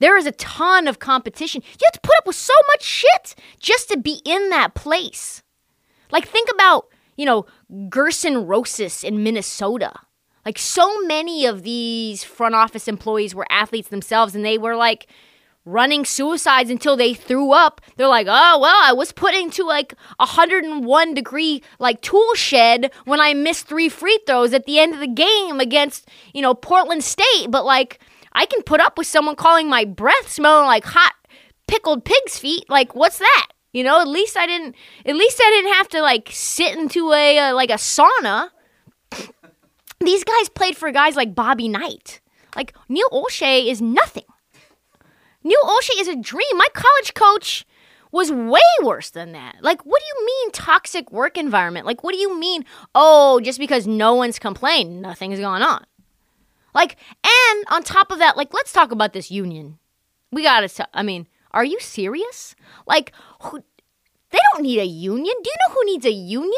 There 0.00 0.16
is 0.16 0.26
a 0.26 0.32
ton 0.32 0.88
of 0.88 0.98
competition. 0.98 1.62
You 1.64 1.86
have 1.86 1.92
to 1.92 2.00
put 2.00 2.18
up 2.18 2.26
with 2.26 2.34
so 2.34 2.54
much 2.74 2.82
shit 2.82 3.36
just 3.60 3.88
to 3.90 3.96
be 3.96 4.20
in 4.24 4.50
that 4.50 4.74
place. 4.74 5.44
Like, 6.10 6.26
think 6.26 6.48
about, 6.52 6.88
you 7.16 7.24
know, 7.24 7.46
Gerson 7.88 8.44
Rosas 8.44 9.04
in 9.04 9.22
Minnesota. 9.22 9.92
Like, 10.44 10.58
so 10.58 11.02
many 11.02 11.46
of 11.46 11.62
these 11.62 12.24
front 12.24 12.56
office 12.56 12.88
employees 12.88 13.32
were 13.32 13.46
athletes 13.48 13.90
themselves, 13.90 14.34
and 14.34 14.44
they 14.44 14.58
were 14.58 14.74
like, 14.74 15.06
running 15.64 16.04
suicides 16.04 16.70
until 16.70 16.96
they 16.96 17.14
threw 17.14 17.52
up. 17.52 17.80
They're 17.96 18.08
like, 18.08 18.26
oh, 18.28 18.58
well, 18.60 18.80
I 18.82 18.92
was 18.92 19.12
put 19.12 19.34
into 19.34 19.64
like 19.64 19.92
a 20.18 20.26
101 20.26 21.14
degree 21.14 21.62
like 21.78 22.00
tool 22.00 22.34
shed 22.34 22.90
when 23.04 23.20
I 23.20 23.34
missed 23.34 23.66
three 23.66 23.88
free 23.88 24.18
throws 24.26 24.52
at 24.52 24.66
the 24.66 24.78
end 24.78 24.94
of 24.94 25.00
the 25.00 25.06
game 25.06 25.60
against, 25.60 26.08
you 26.32 26.42
know, 26.42 26.54
Portland 26.54 27.04
State. 27.04 27.48
But 27.50 27.64
like, 27.64 28.00
I 28.32 28.46
can 28.46 28.62
put 28.62 28.80
up 28.80 28.98
with 28.98 29.06
someone 29.06 29.36
calling 29.36 29.68
my 29.68 29.84
breath 29.84 30.30
smelling 30.30 30.66
like 30.66 30.84
hot 30.84 31.14
pickled 31.68 32.04
pig's 32.04 32.38
feet. 32.38 32.68
Like, 32.68 32.94
what's 32.94 33.18
that? 33.18 33.48
You 33.72 33.84
know, 33.84 34.00
at 34.00 34.08
least 34.08 34.36
I 34.36 34.46
didn't, 34.46 34.74
at 35.06 35.16
least 35.16 35.40
I 35.42 35.50
didn't 35.50 35.74
have 35.74 35.88
to 35.90 36.02
like 36.02 36.28
sit 36.30 36.76
into 36.76 37.12
a, 37.12 37.38
uh, 37.38 37.54
like 37.54 37.70
a 37.70 37.74
sauna. 37.74 38.50
These 40.00 40.24
guys 40.24 40.48
played 40.48 40.76
for 40.76 40.90
guys 40.90 41.14
like 41.14 41.34
Bobby 41.34 41.68
Knight. 41.68 42.20
Like, 42.56 42.74
Neil 42.88 43.08
O'Shea 43.12 43.68
is 43.70 43.80
nothing. 43.80 44.24
Neil 45.44 45.58
O'Shea 45.64 46.00
is 46.00 46.08
a 46.08 46.16
dream. 46.16 46.56
My 46.56 46.68
college 46.72 47.14
coach 47.14 47.64
was 48.12 48.30
way 48.30 48.60
worse 48.82 49.10
than 49.10 49.32
that. 49.32 49.56
Like, 49.62 49.84
what 49.84 50.00
do 50.00 50.06
you 50.06 50.26
mean 50.26 50.50
toxic 50.52 51.10
work 51.10 51.38
environment? 51.38 51.86
Like, 51.86 52.04
what 52.04 52.12
do 52.12 52.18
you 52.18 52.38
mean? 52.38 52.64
Oh, 52.94 53.40
just 53.40 53.58
because 53.58 53.86
no 53.86 54.14
one's 54.14 54.38
complained, 54.38 55.00
nothing's 55.00 55.40
going 55.40 55.62
on. 55.62 55.84
Like, 56.74 56.96
and 57.24 57.64
on 57.70 57.82
top 57.82 58.10
of 58.12 58.18
that, 58.18 58.36
like, 58.36 58.54
let's 58.54 58.72
talk 58.72 58.92
about 58.92 59.12
this 59.12 59.30
union. 59.30 59.78
We 60.30 60.42
gotta. 60.42 60.68
T- 60.68 60.84
I 60.94 61.02
mean, 61.02 61.26
are 61.50 61.64
you 61.64 61.78
serious? 61.80 62.54
Like, 62.86 63.12
who, 63.42 63.62
they 64.30 64.38
don't 64.52 64.62
need 64.62 64.78
a 64.78 64.86
union. 64.86 65.34
Do 65.42 65.50
you 65.50 65.56
know 65.68 65.74
who 65.74 65.84
needs 65.86 66.06
a 66.06 66.12
union? 66.12 66.52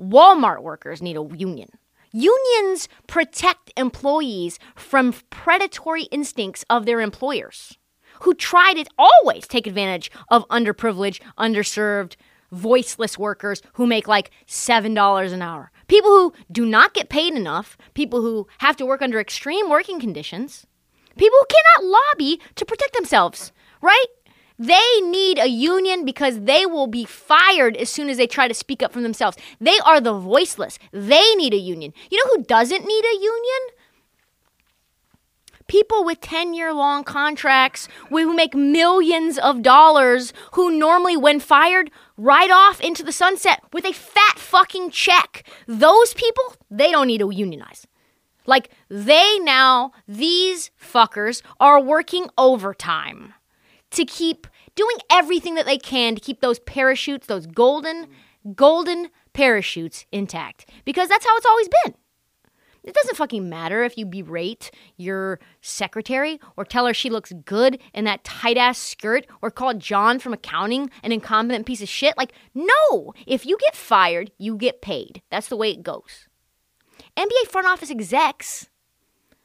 Walmart 0.00 0.62
workers 0.62 1.02
need 1.02 1.16
a 1.16 1.28
union. 1.36 1.70
Unions 2.12 2.88
protect 3.06 3.72
employees 3.76 4.58
from 4.74 5.12
predatory 5.30 6.04
instincts 6.04 6.64
of 6.70 6.86
their 6.86 7.00
employers 7.00 7.76
who 8.20 8.34
try 8.34 8.72
to 8.74 8.84
always 8.98 9.46
take 9.46 9.66
advantage 9.66 10.10
of 10.28 10.48
underprivileged, 10.48 11.20
underserved, 11.38 12.16
voiceless 12.50 13.18
workers 13.18 13.62
who 13.74 13.86
make 13.86 14.08
like 14.08 14.30
$7 14.46 15.32
an 15.32 15.42
hour. 15.42 15.70
People 15.86 16.10
who 16.10 16.32
do 16.50 16.64
not 16.64 16.94
get 16.94 17.08
paid 17.08 17.34
enough, 17.34 17.76
people 17.94 18.20
who 18.20 18.46
have 18.58 18.76
to 18.76 18.86
work 18.86 19.02
under 19.02 19.20
extreme 19.20 19.68
working 19.68 20.00
conditions, 20.00 20.66
people 21.16 21.38
who 21.38 21.46
cannot 21.46 21.90
lobby 21.90 22.40
to 22.54 22.64
protect 22.64 22.94
themselves, 22.94 23.52
right? 23.82 24.06
They 24.58 25.00
need 25.02 25.38
a 25.38 25.48
union 25.48 26.04
because 26.04 26.40
they 26.40 26.66
will 26.66 26.88
be 26.88 27.04
fired 27.04 27.76
as 27.76 27.88
soon 27.88 28.08
as 28.08 28.16
they 28.16 28.26
try 28.26 28.48
to 28.48 28.54
speak 28.54 28.82
up 28.82 28.92
for 28.92 29.00
themselves. 29.00 29.36
They 29.60 29.78
are 29.84 30.00
the 30.00 30.18
voiceless. 30.18 30.80
They 30.92 31.34
need 31.36 31.54
a 31.54 31.58
union. 31.58 31.92
You 32.10 32.18
know 32.18 32.34
who 32.34 32.42
doesn't 32.42 32.84
need 32.84 33.04
a 33.04 33.20
union? 33.20 33.77
People 35.68 36.02
with 36.02 36.20
10 36.20 36.54
year 36.54 36.72
long 36.72 37.04
contracts 37.04 37.86
who 38.08 38.34
make 38.34 38.54
millions 38.54 39.38
of 39.38 39.62
dollars 39.62 40.32
who 40.52 40.70
normally 40.70 41.16
when 41.16 41.38
fired 41.38 41.90
ride 42.16 42.50
off 42.50 42.80
into 42.80 43.04
the 43.04 43.12
sunset 43.12 43.62
with 43.72 43.84
a 43.84 43.92
fat 43.92 44.38
fucking 44.38 44.90
check. 44.90 45.46
Those 45.66 46.14
people 46.14 46.54
they 46.70 46.90
don't 46.90 47.06
need 47.06 47.18
to 47.18 47.30
unionize. 47.30 47.86
Like 48.46 48.70
they 48.88 49.38
now 49.40 49.92
these 50.08 50.70
fuckers 50.80 51.42
are 51.60 51.80
working 51.80 52.28
overtime 52.36 53.34
to 53.90 54.04
keep 54.04 54.46
doing 54.74 54.96
everything 55.10 55.54
that 55.54 55.66
they 55.66 55.78
can 55.78 56.14
to 56.14 56.20
keep 56.20 56.40
those 56.40 56.58
parachutes 56.60 57.26
those 57.26 57.46
golden 57.46 58.08
golden 58.54 59.10
parachutes 59.32 60.06
intact. 60.10 60.68
Because 60.84 61.08
that's 61.08 61.24
how 61.24 61.36
it's 61.36 61.46
always 61.46 61.68
been 61.84 61.94
it 62.84 62.94
doesn't 62.94 63.16
fucking 63.16 63.48
matter 63.48 63.82
if 63.82 63.98
you 63.98 64.06
berate 64.06 64.70
your 64.96 65.40
secretary 65.60 66.40
or 66.56 66.64
tell 66.64 66.86
her 66.86 66.94
she 66.94 67.10
looks 67.10 67.32
good 67.44 67.78
in 67.92 68.04
that 68.04 68.24
tight 68.24 68.56
ass 68.56 68.78
skirt 68.78 69.26
or 69.42 69.50
call 69.50 69.74
John 69.74 70.18
from 70.18 70.32
accounting 70.32 70.90
an 71.02 71.12
incompetent 71.12 71.66
piece 71.66 71.82
of 71.82 71.88
shit. 71.88 72.16
Like, 72.16 72.32
no! 72.54 73.12
If 73.26 73.44
you 73.44 73.58
get 73.58 73.76
fired, 73.76 74.30
you 74.38 74.56
get 74.56 74.80
paid. 74.80 75.22
That's 75.30 75.48
the 75.48 75.56
way 75.56 75.70
it 75.70 75.82
goes. 75.82 76.28
NBA 77.16 77.48
front 77.48 77.66
office 77.66 77.90
execs, 77.90 78.68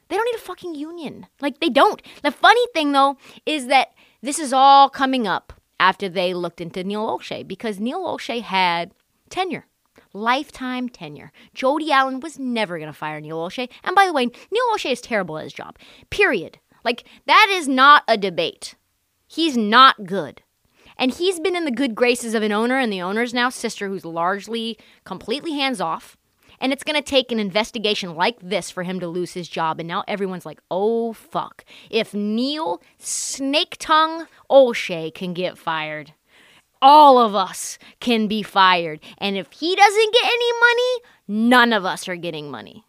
they 0.08 0.16
don't 0.16 0.26
need 0.26 0.38
a 0.38 0.42
fucking 0.42 0.74
union. 0.74 1.26
Like, 1.40 1.60
they 1.60 1.68
don't. 1.68 2.00
The 2.22 2.30
funny 2.30 2.64
thing, 2.72 2.92
though, 2.92 3.16
is 3.46 3.66
that 3.66 3.88
this 4.22 4.38
is 4.38 4.52
all 4.52 4.88
coming 4.88 5.26
up 5.26 5.52
after 5.80 6.08
they 6.08 6.34
looked 6.34 6.60
into 6.60 6.84
Neil 6.84 7.08
O'Shea 7.10 7.42
because 7.42 7.80
Neil 7.80 8.06
O'Shea 8.06 8.40
had 8.40 8.92
tenure 9.28 9.66
lifetime 10.14 10.88
tenure. 10.88 11.32
Jody 11.52 11.92
Allen 11.92 12.20
was 12.20 12.38
never 12.38 12.78
going 12.78 12.88
to 12.90 12.96
fire 12.96 13.20
Neil 13.20 13.40
O'Shea. 13.40 13.68
And 13.82 13.94
by 13.94 14.06
the 14.06 14.12
way, 14.12 14.26
Neil 14.26 14.64
O'Shea 14.72 14.92
is 14.92 15.00
terrible 15.00 15.36
at 15.36 15.44
his 15.44 15.52
job. 15.52 15.76
Period. 16.08 16.58
Like, 16.84 17.04
that 17.26 17.48
is 17.50 17.68
not 17.68 18.04
a 18.08 18.16
debate. 18.16 18.74
He's 19.26 19.56
not 19.56 20.06
good. 20.06 20.42
And 20.96 21.12
he's 21.12 21.40
been 21.40 21.56
in 21.56 21.64
the 21.64 21.70
good 21.70 21.94
graces 21.94 22.34
of 22.34 22.42
an 22.42 22.52
owner 22.52 22.78
and 22.78 22.92
the 22.92 23.02
owner's 23.02 23.34
now 23.34 23.48
sister 23.48 23.88
who's 23.88 24.04
largely 24.04 24.78
completely 25.04 25.52
hands 25.52 25.80
off. 25.80 26.16
And 26.60 26.72
it's 26.72 26.84
going 26.84 26.96
to 26.96 27.02
take 27.02 27.32
an 27.32 27.40
investigation 27.40 28.14
like 28.14 28.38
this 28.40 28.70
for 28.70 28.84
him 28.84 29.00
to 29.00 29.08
lose 29.08 29.32
his 29.32 29.48
job. 29.48 29.80
And 29.80 29.88
now 29.88 30.04
everyone's 30.06 30.46
like, 30.46 30.60
oh, 30.70 31.12
fuck. 31.12 31.64
If 31.90 32.14
Neil 32.14 32.80
Snake 32.98 33.76
Tongue 33.80 34.26
O'Shea 34.48 35.10
can 35.10 35.34
get 35.34 35.58
fired, 35.58 36.12
all 36.84 37.18
of 37.18 37.34
us 37.34 37.78
can 37.98 38.28
be 38.28 38.42
fired. 38.42 39.00
And 39.16 39.38
if 39.38 39.50
he 39.52 39.74
doesn't 39.74 40.12
get 40.12 40.24
any 40.26 40.52
money, 40.60 41.48
none 41.48 41.72
of 41.72 41.86
us 41.86 42.06
are 42.08 42.14
getting 42.14 42.50
money. 42.50 42.84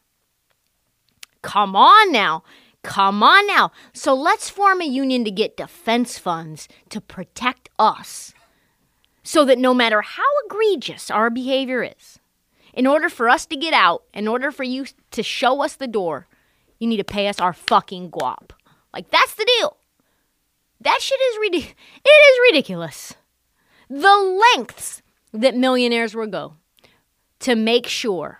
Come 1.41 1.77
on 1.77 2.11
now. 2.11 2.43
Come 2.83 3.23
on 3.23 3.47
now. 3.47 3.71
So 3.93 4.13
let's 4.13 4.49
form 4.49 4.81
a 4.81 4.85
union 4.85 5.23
to 5.23 5.31
get 5.31 5.55
defense 5.55 6.19
funds 6.19 6.67
to 6.89 6.99
protect 6.99 7.69
us 7.79 8.33
so 9.23 9.45
that 9.45 9.57
no 9.57 9.73
matter 9.73 10.01
how 10.01 10.23
egregious 10.45 11.09
our 11.09 11.29
behavior 11.29 11.81
is, 11.81 12.19
in 12.73 12.85
order 12.85 13.07
for 13.07 13.29
us 13.29 13.45
to 13.45 13.55
get 13.55 13.73
out, 13.73 14.03
in 14.13 14.27
order 14.27 14.51
for 14.51 14.63
you 14.63 14.85
to 15.11 15.23
show 15.23 15.63
us 15.63 15.77
the 15.77 15.87
door, 15.87 16.27
you 16.79 16.87
need 16.87 16.97
to 16.97 17.05
pay 17.05 17.29
us 17.29 17.39
our 17.39 17.53
fucking 17.53 18.11
guap. 18.11 18.51
Like, 18.93 19.09
that's 19.09 19.35
the 19.35 19.49
deal. 19.57 19.77
That 20.81 21.01
shit 21.01 21.19
is 21.31 21.37
ridiculous. 21.39 21.75
It 22.05 22.09
is 22.09 22.51
ridiculous. 22.51 23.15
The 23.89 24.41
lengths 24.55 25.01
that 25.33 25.55
millionaires 25.55 26.15
will 26.15 26.27
go 26.27 26.53
to 27.39 27.55
make 27.55 27.87
sure 27.87 28.39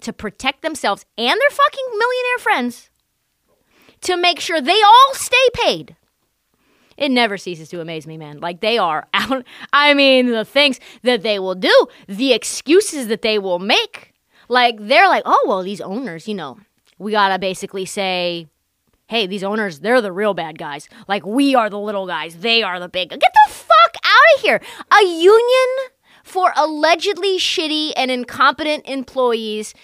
to 0.00 0.12
protect 0.12 0.62
themselves 0.62 1.04
and 1.18 1.38
their 1.40 1.50
fucking 1.50 1.84
millionaire 1.98 2.38
friends 2.38 2.90
to 4.02 4.16
make 4.16 4.40
sure 4.40 4.60
they 4.60 4.82
all 4.82 5.14
stay 5.14 5.36
paid. 5.54 5.96
It 6.96 7.10
never 7.10 7.38
ceases 7.38 7.68
to 7.70 7.80
amaze 7.80 8.06
me, 8.06 8.16
man. 8.18 8.40
Like 8.40 8.60
they 8.60 8.78
are 8.78 9.08
out. 9.14 9.44
I 9.72 9.94
mean, 9.94 10.26
the 10.26 10.44
things 10.44 10.78
that 11.02 11.22
they 11.22 11.38
will 11.38 11.54
do, 11.54 11.86
the 12.06 12.32
excuses 12.32 13.08
that 13.08 13.22
they 13.22 13.38
will 13.38 13.58
make. 13.58 14.12
Like 14.48 14.76
they're 14.78 15.08
like, 15.08 15.22
oh, 15.26 15.44
well, 15.46 15.62
these 15.62 15.80
owners, 15.80 16.28
you 16.28 16.34
know, 16.34 16.58
we 16.98 17.12
gotta 17.12 17.38
basically 17.38 17.86
say, 17.86 18.48
hey, 19.06 19.26
these 19.26 19.42
owners, 19.44 19.80
they're 19.80 20.00
the 20.00 20.12
real 20.12 20.34
bad 20.34 20.58
guys. 20.58 20.88
Like 21.08 21.24
we 21.24 21.54
are 21.54 21.70
the 21.70 21.78
little 21.78 22.06
guys. 22.06 22.36
They 22.36 22.62
are 22.62 22.78
the 22.78 22.88
big. 22.88 23.10
Get 23.10 23.20
the 23.20 23.52
fuck 23.52 23.79
out 24.04 24.36
of 24.36 24.42
here. 24.42 24.60
A 24.92 25.04
union 25.04 25.68
for 26.22 26.52
allegedly 26.56 27.38
shitty 27.38 27.92
and 27.96 28.10
incompetent 28.10 28.86
employees 28.86 29.74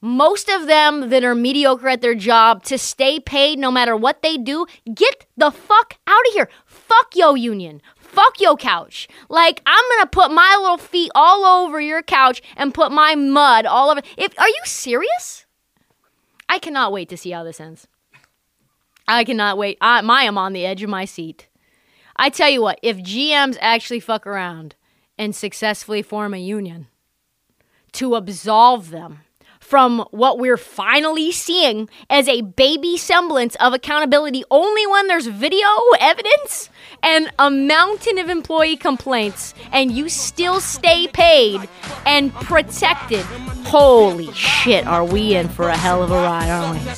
most 0.00 0.48
of 0.48 0.66
them 0.66 1.10
that 1.10 1.24
are 1.24 1.34
mediocre 1.34 1.88
at 1.88 2.02
their 2.02 2.14
job 2.14 2.62
to 2.64 2.78
stay 2.78 3.18
paid 3.18 3.58
no 3.58 3.70
matter 3.70 3.96
what 3.96 4.22
they 4.22 4.36
do, 4.36 4.66
get 4.94 5.26
the 5.36 5.50
fuck 5.50 5.94
out 6.06 6.26
of 6.28 6.34
here. 6.34 6.48
Fuck 6.64 7.16
yo 7.16 7.34
union. 7.34 7.82
Fuck 7.96 8.40
yo 8.40 8.56
couch. 8.56 9.08
Like 9.28 9.60
I'm 9.66 9.84
gonna 9.90 10.06
put 10.06 10.30
my 10.30 10.56
little 10.60 10.78
feet 10.78 11.10
all 11.14 11.44
over 11.44 11.80
your 11.80 12.02
couch 12.02 12.42
and 12.56 12.72
put 12.72 12.92
my 12.92 13.16
mud 13.16 13.66
all 13.66 13.90
over. 13.90 14.00
If 14.16 14.38
are 14.38 14.48
you 14.48 14.60
serious? 14.64 15.46
I 16.48 16.58
cannot 16.58 16.92
wait 16.92 17.08
to 17.08 17.16
see 17.16 17.30
how 17.30 17.42
this 17.42 17.60
ends. 17.60 17.88
I 19.06 19.24
cannot 19.24 19.58
wait. 19.58 19.78
I, 19.80 20.00
I 20.00 20.22
am 20.24 20.38
on 20.38 20.52
the 20.52 20.64
edge 20.64 20.82
of 20.82 20.90
my 20.90 21.06
seat. 21.06 21.48
I 22.18 22.30
tell 22.30 22.48
you 22.48 22.62
what, 22.62 22.80
if 22.82 22.98
GMs 22.98 23.56
actually 23.60 24.00
fuck 24.00 24.26
around 24.26 24.74
and 25.16 25.34
successfully 25.34 26.02
form 26.02 26.34
a 26.34 26.38
union 26.38 26.88
to 27.92 28.16
absolve 28.16 28.90
them 28.90 29.20
from 29.60 30.04
what 30.10 30.38
we're 30.38 30.56
finally 30.56 31.30
seeing 31.30 31.88
as 32.08 32.26
a 32.26 32.40
baby 32.40 32.96
semblance 32.96 33.54
of 33.56 33.74
accountability 33.74 34.42
only 34.50 34.86
when 34.86 35.08
there's 35.08 35.26
video 35.26 35.66
evidence 36.00 36.70
and 37.02 37.30
a 37.38 37.50
mountain 37.50 38.18
of 38.18 38.28
employee 38.28 38.76
complaints 38.76 39.54
and 39.70 39.92
you 39.92 40.08
still 40.08 40.60
stay 40.60 41.06
paid 41.08 41.68
and 42.06 42.32
protected. 42.32 43.24
Holy 43.66 44.32
shit, 44.32 44.86
are 44.86 45.04
we 45.04 45.34
in 45.34 45.48
for 45.48 45.68
a 45.68 45.76
hell 45.76 46.02
of 46.02 46.10
a 46.10 46.14
ride, 46.14 46.48
aren't 46.48 46.82
we? 46.82 46.90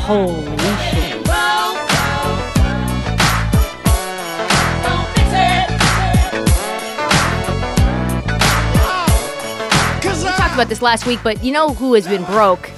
Holy 0.00 0.56
shit. 0.90 1.91
About 10.62 10.68
this 10.68 10.80
last 10.80 11.06
week, 11.06 11.18
but 11.24 11.42
you 11.42 11.50
know 11.50 11.74
who 11.74 11.94
has 11.94 12.06
been 12.06 12.22
broke 12.22 12.68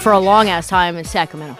for 0.00 0.10
a 0.10 0.18
long 0.18 0.48
ass 0.48 0.66
time 0.66 0.96
in 0.96 1.04
Sacramento? 1.04 1.56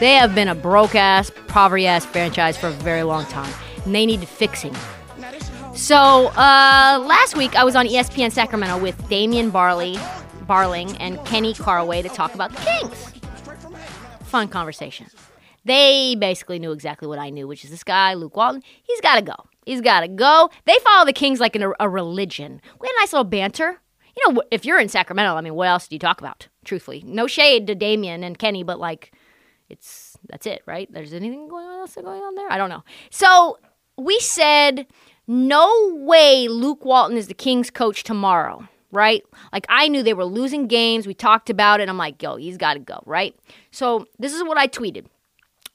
They 0.00 0.14
have 0.14 0.34
been 0.34 0.48
a 0.48 0.54
broke 0.56 0.96
ass, 0.96 1.30
poverty 1.46 1.86
ass 1.86 2.04
franchise 2.04 2.56
for 2.56 2.66
a 2.66 2.72
very 2.72 3.04
long 3.04 3.24
time, 3.26 3.54
and 3.84 3.94
they 3.94 4.04
need 4.04 4.26
fixing. 4.26 4.74
So 5.76 6.26
uh, 6.30 7.04
last 7.06 7.36
week 7.36 7.54
I 7.54 7.62
was 7.62 7.76
on 7.76 7.86
ESPN 7.86 8.32
Sacramento 8.32 8.78
with 8.78 9.08
Damian 9.08 9.50
Barley, 9.50 9.94
Barling, 10.48 10.96
and 10.98 11.24
Kenny 11.24 11.54
Carway 11.54 12.02
to 12.02 12.08
talk 12.08 12.34
about 12.34 12.50
the 12.50 12.60
Kings. 12.60 13.12
Fun 14.24 14.48
conversation. 14.48 15.06
They 15.64 16.16
basically 16.16 16.58
knew 16.58 16.72
exactly 16.72 17.06
what 17.06 17.20
I 17.20 17.30
knew, 17.30 17.46
which 17.46 17.62
is 17.62 17.70
this 17.70 17.84
guy, 17.84 18.14
Luke 18.14 18.36
Walton. 18.36 18.64
He's 18.82 19.00
got 19.00 19.14
to 19.14 19.22
go. 19.22 19.36
He's 19.66 19.82
got 19.82 20.00
to 20.00 20.08
go. 20.08 20.50
They 20.64 20.76
follow 20.82 21.06
the 21.06 21.12
Kings 21.12 21.38
like 21.38 21.54
in 21.54 21.62
a, 21.62 21.70
a 21.78 21.88
religion. 21.88 22.60
We 22.80 22.88
had 22.88 22.94
a 22.94 23.00
nice 23.02 23.12
little 23.12 23.22
banter. 23.22 23.78
You 24.16 24.32
know, 24.32 24.42
if 24.50 24.64
you're 24.64 24.78
in 24.78 24.88
Sacramento, 24.88 25.34
I 25.34 25.40
mean, 25.40 25.54
what 25.54 25.68
else 25.68 25.88
do 25.88 25.94
you 25.94 25.98
talk 25.98 26.20
about? 26.20 26.48
Truthfully, 26.64 27.02
no 27.06 27.26
shade 27.26 27.66
to 27.66 27.74
Damian 27.74 28.22
and 28.22 28.38
Kenny, 28.38 28.62
but 28.62 28.78
like, 28.78 29.12
it's 29.68 30.18
that's 30.28 30.46
it, 30.46 30.62
right? 30.66 30.92
There's 30.92 31.12
anything 31.12 31.48
going 31.48 31.66
on 31.66 31.72
else 31.82 31.94
going 31.94 32.22
on 32.22 32.34
there? 32.34 32.50
I 32.50 32.56
don't 32.56 32.70
know. 32.70 32.84
So 33.10 33.58
we 33.96 34.18
said, 34.20 34.86
no 35.26 35.94
way 35.94 36.48
Luke 36.48 36.84
Walton 36.84 37.16
is 37.16 37.28
the 37.28 37.34
Kings 37.34 37.70
coach 37.70 38.04
tomorrow, 38.04 38.68
right? 38.90 39.22
Like 39.52 39.66
I 39.68 39.88
knew 39.88 40.02
they 40.02 40.14
were 40.14 40.24
losing 40.24 40.66
games. 40.66 41.06
We 41.06 41.14
talked 41.14 41.50
about 41.50 41.80
it. 41.80 41.88
I'm 41.88 41.98
like, 41.98 42.22
yo, 42.22 42.36
he's 42.36 42.56
got 42.56 42.74
to 42.74 42.80
go, 42.80 43.02
right? 43.06 43.36
So 43.70 44.06
this 44.18 44.32
is 44.32 44.42
what 44.42 44.58
I 44.58 44.66
tweeted. 44.66 45.06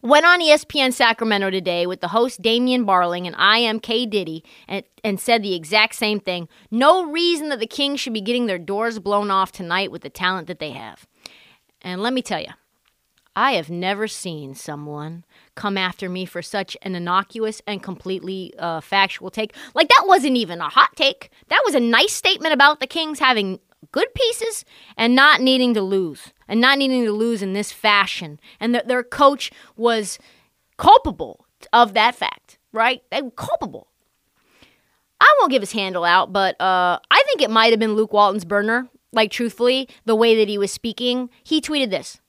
Went 0.03 0.27
on 0.27 0.41
ESPN 0.41 0.93
Sacramento 0.93 1.49
today 1.49 1.88
with 1.88 2.01
the 2.01 2.10
host 2.10 2.41
Damian 2.41 2.86
Barling 2.86 3.25
and 3.25 3.36
I 3.36 3.57
am 3.57 3.79
K 3.79 4.05
Diddy 4.05 4.43
and, 4.67 4.83
and 5.03 5.19
said 5.19 5.41
the 5.41 5.55
exact 5.55 5.95
same 5.95 6.19
thing. 6.19 6.47
No 6.69 7.10
reason 7.10 7.49
that 7.49 7.60
the 7.60 7.65
Kings 7.65 7.99
should 7.99 8.13
be 8.13 8.21
getting 8.21 8.45
their 8.45 8.60
doors 8.60 8.99
blown 8.99 9.31
off 9.31 9.51
tonight 9.51 9.91
with 9.91 10.03
the 10.03 10.10
talent 10.12 10.47
that 10.47 10.60
they 10.60 10.69
have. 10.71 11.07
And 11.81 12.03
let 12.03 12.13
me 12.13 12.21
tell 12.21 12.39
you, 12.39 12.51
I 13.36 13.53
have 13.53 13.71
never 13.71 14.07
seen 14.07 14.53
someone 14.53 15.25
come 15.55 15.77
after 15.79 16.10
me 16.10 16.25
for 16.25 16.43
such 16.43 16.77
an 16.83 16.95
innocuous 16.95 17.62
and 17.65 17.81
completely 17.81 18.53
uh, 18.60 18.81
factual 18.81 19.31
take. 19.31 19.55
Like, 19.73 19.89
that 19.89 20.05
wasn't 20.07 20.38
even 20.38 20.60
a 20.62 20.69
hot 20.69 20.95
take. 20.95 21.31
That 21.49 21.62
was 21.65 21.73
a 21.73 21.79
nice 21.79 22.13
statement 22.13 22.53
about 22.53 22.79
the 22.79 22.88
Kings 22.88 23.19
having 23.19 23.60
good 23.91 24.13
pieces 24.13 24.65
and 24.95 25.15
not 25.15 25.41
needing 25.41 25.73
to 25.75 25.81
lose, 25.81 26.33
and 26.47 26.62
not 26.62 26.77
needing 26.77 27.03
to 27.05 27.12
lose 27.12 27.41
in 27.41 27.53
this 27.53 27.71
fashion. 27.71 28.39
And 28.60 28.73
th- 28.73 28.86
their 28.86 29.03
coach 29.03 29.51
was 29.75 30.19
culpable 30.77 31.45
of 31.73 31.93
that 31.93 32.15
fact, 32.15 32.57
right? 32.71 33.01
They 33.12 33.21
were 33.21 33.31
culpable. 33.31 33.88
I 35.19 35.36
won't 35.39 35.51
give 35.51 35.62
his 35.62 35.71
handle 35.71 36.03
out, 36.03 36.31
but 36.31 36.60
uh, 36.62 36.99
I 37.10 37.23
think 37.25 37.41
it 37.41 37.49
might 37.49 37.71
have 37.71 37.79
been 37.79 37.95
Luke 37.95 38.13
Walton's 38.13 38.45
burner. 38.45 38.88
Like, 39.12 39.31
truthfully, 39.31 39.89
the 40.05 40.15
way 40.15 40.36
that 40.36 40.49
he 40.49 40.57
was 40.57 40.71
speaking, 40.71 41.29
he 41.43 41.62
tweeted 41.62 41.89
this 41.89 42.19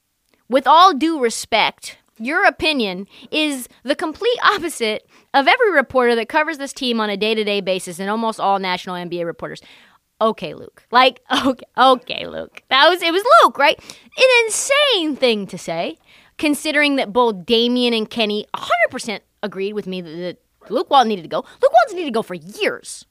With 0.48 0.66
all 0.66 0.94
due 0.94 1.20
respect, 1.20 1.98
your 2.18 2.44
opinion 2.44 3.06
is 3.30 3.68
the 3.82 3.94
complete 3.94 4.38
opposite 4.42 5.08
of 5.34 5.46
every 5.46 5.72
reporter 5.72 6.14
that 6.14 6.28
covers 6.28 6.58
this 6.58 6.72
team 6.72 7.00
on 7.00 7.10
a 7.10 7.16
day 7.16 7.34
to 7.34 7.44
day 7.44 7.60
basis 7.60 7.98
and 7.98 8.08
almost 8.10 8.40
all 8.40 8.58
national 8.58 8.96
NBA 8.96 9.24
reporters. 9.26 9.60
Okay, 10.20 10.54
Luke. 10.54 10.84
Like, 10.90 11.20
okay, 11.46 11.66
okay, 11.76 12.26
Luke. 12.26 12.62
That 12.70 12.88
was, 12.88 13.02
it 13.02 13.12
was 13.12 13.24
Luke, 13.42 13.58
right? 13.58 13.78
An 13.78 14.44
insane 14.46 15.16
thing 15.16 15.46
to 15.46 15.58
say, 15.58 15.98
considering 16.38 16.96
that 16.96 17.12
both 17.12 17.46
Damian 17.46 17.94
and 17.94 18.08
Kenny 18.08 18.46
100% 18.54 19.20
agreed 19.42 19.74
with 19.74 19.86
me 19.86 20.00
that, 20.00 20.10
that 20.10 20.38
Luke 20.70 20.90
Walton 20.90 21.08
needed 21.08 21.22
to 21.22 21.28
go. 21.28 21.38
Luke 21.38 21.72
Walton 21.72 21.96
needed 21.96 22.08
to 22.08 22.14
go 22.14 22.22
for 22.22 22.34
years, 22.34 23.06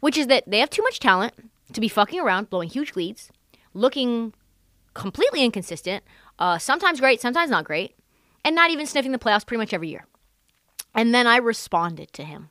which 0.00 0.16
is 0.16 0.28
that 0.28 0.44
they 0.46 0.60
have 0.60 0.70
too 0.70 0.82
much 0.82 1.00
talent 1.00 1.34
to 1.72 1.80
be 1.80 1.88
fucking 1.88 2.20
around, 2.20 2.50
blowing 2.50 2.68
huge 2.68 2.94
leads, 2.94 3.30
looking 3.72 4.32
completely 4.94 5.44
inconsistent, 5.44 6.04
uh, 6.38 6.58
sometimes 6.58 7.00
great, 7.00 7.20
sometimes 7.20 7.50
not 7.50 7.64
great, 7.64 7.96
and 8.44 8.54
not 8.54 8.70
even 8.70 8.86
sniffing 8.86 9.12
the 9.12 9.18
playoffs 9.18 9.46
pretty 9.46 9.58
much 9.58 9.72
every 9.72 9.88
year. 9.88 10.06
And 10.94 11.12
then 11.12 11.26
I 11.26 11.38
responded 11.38 12.12
to 12.12 12.22
him. 12.22 12.50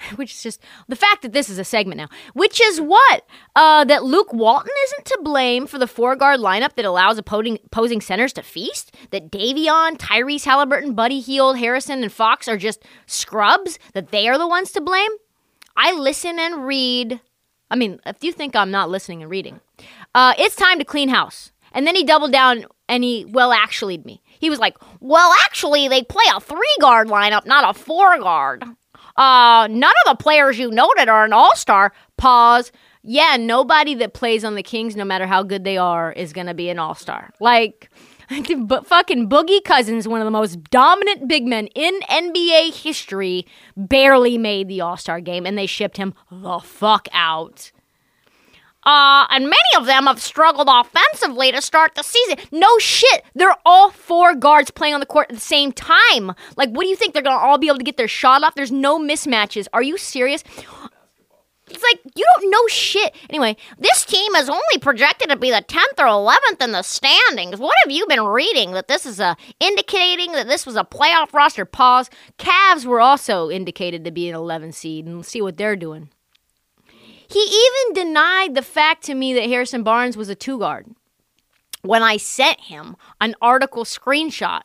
Which 0.16 0.32
is 0.34 0.42
just 0.42 0.62
the 0.86 0.96
fact 0.96 1.22
that 1.22 1.32
this 1.32 1.48
is 1.48 1.58
a 1.58 1.64
segment 1.64 1.98
now. 1.98 2.08
Which 2.34 2.60
is 2.60 2.80
what? 2.80 3.26
Uh, 3.56 3.84
that 3.84 4.04
Luke 4.04 4.32
Walton 4.32 4.72
isn't 4.84 5.04
to 5.06 5.18
blame 5.22 5.66
for 5.66 5.78
the 5.78 5.86
four 5.86 6.16
guard 6.16 6.40
lineup 6.40 6.74
that 6.74 6.84
allows 6.84 7.18
opposing, 7.18 7.58
opposing 7.66 8.00
centers 8.00 8.32
to 8.34 8.42
feast? 8.42 8.94
That 9.10 9.30
Davion, 9.30 9.96
Tyrese 9.96 10.44
Halliburton, 10.44 10.94
Buddy 10.94 11.20
Hield, 11.20 11.58
Harrison, 11.58 12.02
and 12.02 12.12
Fox 12.12 12.48
are 12.48 12.56
just 12.56 12.84
scrubs? 13.06 13.78
That 13.94 14.10
they 14.10 14.28
are 14.28 14.38
the 14.38 14.48
ones 14.48 14.72
to 14.72 14.80
blame? 14.80 15.10
I 15.76 15.92
listen 15.92 16.38
and 16.38 16.66
read. 16.66 17.20
I 17.70 17.76
mean, 17.76 18.00
if 18.06 18.24
you 18.24 18.32
think 18.32 18.56
I'm 18.56 18.70
not 18.70 18.90
listening 18.90 19.22
and 19.22 19.30
reading, 19.30 19.60
uh, 20.14 20.34
it's 20.38 20.56
time 20.56 20.78
to 20.78 20.84
clean 20.84 21.08
house. 21.08 21.52
And 21.72 21.86
then 21.86 21.94
he 21.94 22.04
doubled 22.04 22.32
down 22.32 22.64
and 22.88 23.04
he, 23.04 23.26
well, 23.26 23.52
actually 23.52 23.98
me. 23.98 24.22
He 24.40 24.50
was 24.50 24.58
like, 24.58 24.76
well, 25.00 25.32
actually, 25.44 25.88
they 25.88 26.02
play 26.02 26.24
a 26.34 26.40
three 26.40 26.76
guard 26.80 27.08
lineup, 27.08 27.46
not 27.46 27.68
a 27.68 27.78
four 27.78 28.18
guard. 28.18 28.64
Uh, 29.18 29.66
none 29.68 29.92
of 30.06 30.16
the 30.16 30.22
players 30.22 30.58
you 30.58 30.70
noted 30.70 31.08
are 31.08 31.24
an 31.24 31.32
all 31.32 31.54
star. 31.56 31.92
Pause. 32.16 32.70
Yeah, 33.02 33.36
nobody 33.38 33.94
that 33.96 34.14
plays 34.14 34.44
on 34.44 34.54
the 34.54 34.62
Kings, 34.62 34.94
no 34.94 35.04
matter 35.04 35.26
how 35.26 35.42
good 35.42 35.64
they 35.64 35.76
are, 35.76 36.12
is 36.12 36.32
going 36.32 36.46
to 36.46 36.54
be 36.54 36.68
an 36.68 36.78
all 36.78 36.94
star. 36.94 37.32
Like, 37.40 37.90
but 38.58 38.86
fucking 38.86 39.28
Boogie 39.28 39.64
Cousins, 39.64 40.06
one 40.06 40.20
of 40.20 40.24
the 40.24 40.30
most 40.30 40.62
dominant 40.70 41.26
big 41.26 41.46
men 41.46 41.66
in 41.74 41.98
NBA 42.08 42.74
history, 42.82 43.44
barely 43.76 44.38
made 44.38 44.68
the 44.68 44.80
all 44.80 44.96
star 44.96 45.20
game 45.20 45.46
and 45.46 45.58
they 45.58 45.66
shipped 45.66 45.96
him 45.96 46.14
the 46.30 46.60
fuck 46.60 47.08
out. 47.12 47.72
Uh, 48.84 49.26
and 49.30 49.44
many 49.44 49.56
of 49.76 49.86
them 49.86 50.06
have 50.06 50.20
struggled 50.20 50.68
offensively 50.70 51.52
to 51.52 51.60
start 51.60 51.94
the 51.94 52.02
season. 52.02 52.38
No 52.52 52.78
shit. 52.78 53.24
They're 53.34 53.56
all 53.66 53.90
four 53.90 54.34
guards 54.34 54.70
playing 54.70 54.94
on 54.94 55.00
the 55.00 55.06
court 55.06 55.26
at 55.28 55.34
the 55.34 55.40
same 55.40 55.72
time. 55.72 56.32
Like, 56.56 56.70
what 56.70 56.82
do 56.82 56.88
you 56.88 56.96
think? 56.96 57.12
They're 57.12 57.22
going 57.22 57.36
to 57.36 57.44
all 57.44 57.58
be 57.58 57.66
able 57.66 57.78
to 57.78 57.84
get 57.84 57.96
their 57.96 58.08
shot 58.08 58.42
off? 58.44 58.54
There's 58.54 58.72
no 58.72 58.98
mismatches. 58.98 59.66
Are 59.72 59.82
you 59.82 59.98
serious? 59.98 60.44
It's 61.70 61.82
like 61.82 62.00
you 62.16 62.24
don't 62.34 62.50
know 62.50 62.66
shit. 62.68 63.14
Anyway, 63.28 63.56
this 63.78 64.04
team 64.04 64.34
is 64.36 64.48
only 64.48 64.78
projected 64.80 65.28
to 65.30 65.36
be 65.36 65.50
the 65.50 65.64
10th 65.68 65.98
or 65.98 66.06
11th 66.06 66.62
in 66.62 66.72
the 66.72 66.82
standings. 66.82 67.58
What 67.58 67.76
have 67.84 67.92
you 67.92 68.06
been 68.06 68.24
reading 68.24 68.72
that 68.72 68.88
this 68.88 69.04
is 69.04 69.20
a 69.20 69.36
indicating 69.60 70.32
that 70.32 70.48
this 70.48 70.64
was 70.64 70.76
a 70.76 70.84
playoff 70.84 71.32
roster? 71.34 71.64
Pause. 71.64 72.10
Cavs 72.38 72.84
were 72.86 73.00
also 73.00 73.50
indicated 73.50 74.04
to 74.04 74.10
be 74.10 74.28
an 74.28 74.34
11 74.34 74.72
seed, 74.72 75.06
and 75.06 75.24
see 75.24 75.42
what 75.42 75.56
they're 75.56 75.76
doing. 75.76 76.08
He 77.28 77.40
even 77.40 77.94
denied 77.94 78.54
the 78.54 78.62
fact 78.62 79.04
to 79.04 79.14
me 79.14 79.34
that 79.34 79.48
Harrison 79.48 79.82
Barnes 79.82 80.16
was 80.16 80.28
a 80.28 80.34
two 80.34 80.58
guard 80.58 80.86
when 81.82 82.02
I 82.02 82.16
sent 82.16 82.60
him 82.60 82.96
an 83.20 83.34
article 83.40 83.84
screenshot 83.84 84.62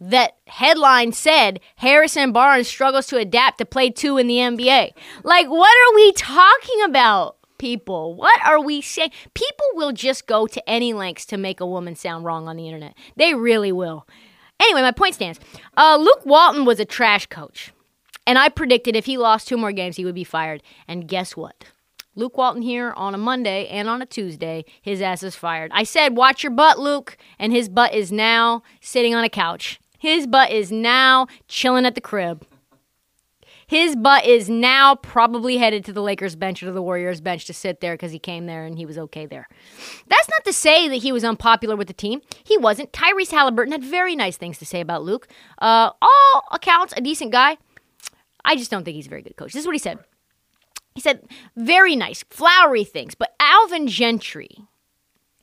that 0.00 0.36
headline 0.46 1.12
said 1.12 1.60
Harrison 1.76 2.32
Barnes 2.32 2.68
struggles 2.68 3.06
to 3.08 3.18
adapt 3.18 3.58
to 3.58 3.64
play 3.64 3.90
two 3.90 4.16
in 4.16 4.26
the 4.26 4.36
NBA. 4.36 4.92
Like, 5.22 5.48
what 5.48 5.70
are 5.70 5.94
we 5.94 6.12
talking 6.12 6.82
about, 6.84 7.36
people? 7.58 8.14
What 8.14 8.40
are 8.44 8.60
we 8.60 8.80
saying? 8.80 9.12
People 9.34 9.66
will 9.74 9.92
just 9.92 10.26
go 10.26 10.46
to 10.46 10.68
any 10.68 10.92
lengths 10.92 11.26
to 11.26 11.36
make 11.36 11.60
a 11.60 11.66
woman 11.66 11.94
sound 11.94 12.24
wrong 12.24 12.48
on 12.48 12.56
the 12.56 12.66
internet. 12.66 12.94
They 13.16 13.34
really 13.34 13.72
will. 13.72 14.06
Anyway, 14.58 14.82
my 14.82 14.92
point 14.92 15.14
stands. 15.14 15.38
Uh, 15.76 15.96
Luke 16.00 16.24
Walton 16.24 16.64
was 16.64 16.80
a 16.80 16.84
trash 16.84 17.26
coach. 17.26 17.72
And 18.26 18.38
I 18.38 18.48
predicted 18.48 18.96
if 18.96 19.06
he 19.06 19.16
lost 19.16 19.48
two 19.48 19.56
more 19.56 19.72
games, 19.72 19.96
he 19.96 20.04
would 20.04 20.14
be 20.14 20.24
fired. 20.24 20.62
And 20.86 21.08
guess 21.08 21.36
what? 21.36 21.64
Luke 22.16 22.36
Walton 22.36 22.62
here 22.62 22.92
on 22.96 23.14
a 23.14 23.18
Monday 23.18 23.68
and 23.68 23.88
on 23.88 24.02
a 24.02 24.06
Tuesday, 24.06 24.64
his 24.82 25.00
ass 25.00 25.22
is 25.22 25.36
fired. 25.36 25.70
I 25.72 25.84
said, 25.84 26.16
watch 26.16 26.42
your 26.42 26.52
butt, 26.52 26.78
Luke. 26.78 27.16
And 27.38 27.52
his 27.52 27.68
butt 27.68 27.94
is 27.94 28.10
now 28.10 28.62
sitting 28.80 29.14
on 29.14 29.24
a 29.24 29.28
couch. 29.28 29.80
His 29.98 30.26
butt 30.26 30.50
is 30.50 30.72
now 30.72 31.26
chilling 31.46 31.86
at 31.86 31.94
the 31.94 32.00
crib. 32.00 32.46
His 33.66 33.94
butt 33.94 34.24
is 34.26 34.50
now 34.50 34.96
probably 34.96 35.58
headed 35.58 35.84
to 35.84 35.92
the 35.92 36.02
Lakers 36.02 36.34
bench 36.34 36.60
or 36.60 36.66
to 36.66 36.72
the 36.72 36.82
Warriors 36.82 37.20
bench 37.20 37.44
to 37.44 37.54
sit 37.54 37.80
there 37.80 37.94
because 37.94 38.10
he 38.10 38.18
came 38.18 38.46
there 38.46 38.64
and 38.64 38.76
he 38.76 38.84
was 38.84 38.98
okay 38.98 39.26
there. 39.26 39.46
That's 40.08 40.28
not 40.28 40.44
to 40.44 40.52
say 40.52 40.88
that 40.88 40.96
he 40.96 41.12
was 41.12 41.22
unpopular 41.22 41.76
with 41.76 41.86
the 41.86 41.94
team. 41.94 42.20
He 42.42 42.58
wasn't. 42.58 42.90
Tyrese 42.90 43.30
Halliburton 43.30 43.70
had 43.70 43.84
very 43.84 44.16
nice 44.16 44.36
things 44.36 44.58
to 44.58 44.66
say 44.66 44.80
about 44.80 45.04
Luke. 45.04 45.28
Uh, 45.58 45.92
all 46.02 46.42
accounts, 46.50 46.92
a 46.96 47.00
decent 47.00 47.30
guy. 47.30 47.58
I 48.44 48.56
just 48.56 48.72
don't 48.72 48.82
think 48.82 48.96
he's 48.96 49.06
a 49.06 49.10
very 49.10 49.22
good 49.22 49.36
coach. 49.36 49.52
This 49.52 49.60
is 49.60 49.66
what 49.66 49.76
he 49.76 49.78
said. 49.78 50.00
He 50.94 51.00
said, 51.00 51.28
very 51.56 51.96
nice, 51.96 52.24
flowery 52.30 52.84
things. 52.84 53.14
But 53.14 53.34
Alvin 53.38 53.86
Gentry, 53.86 54.50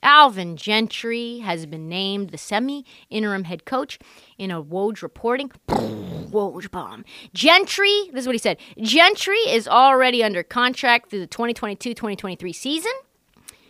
Alvin 0.04 0.56
Gentry 0.58 1.40
has 1.40 1.66
been 1.66 1.90
named 1.90 2.30
the 2.30 2.38
semi 2.38 2.86
interim 3.10 3.46
head 3.46 3.66
coach 3.66 3.98
in 4.38 4.52
a 4.52 4.62
Woj 4.62 5.02
reporting. 5.02 5.52
Woj 5.68 6.70
bomb. 6.70 7.06
Gentry, 7.34 8.10
this 8.12 8.22
is 8.22 8.28
what 8.28 8.36
he 8.36 8.40
said 8.40 8.58
Gentry 8.82 9.38
is 9.38 9.68
already 9.68 10.24
under 10.24 10.44
contract 10.44 11.10
through 11.10 11.22
the 11.22 11.28
2022 11.28 11.94
2023 11.94 12.54
season. 12.54 12.92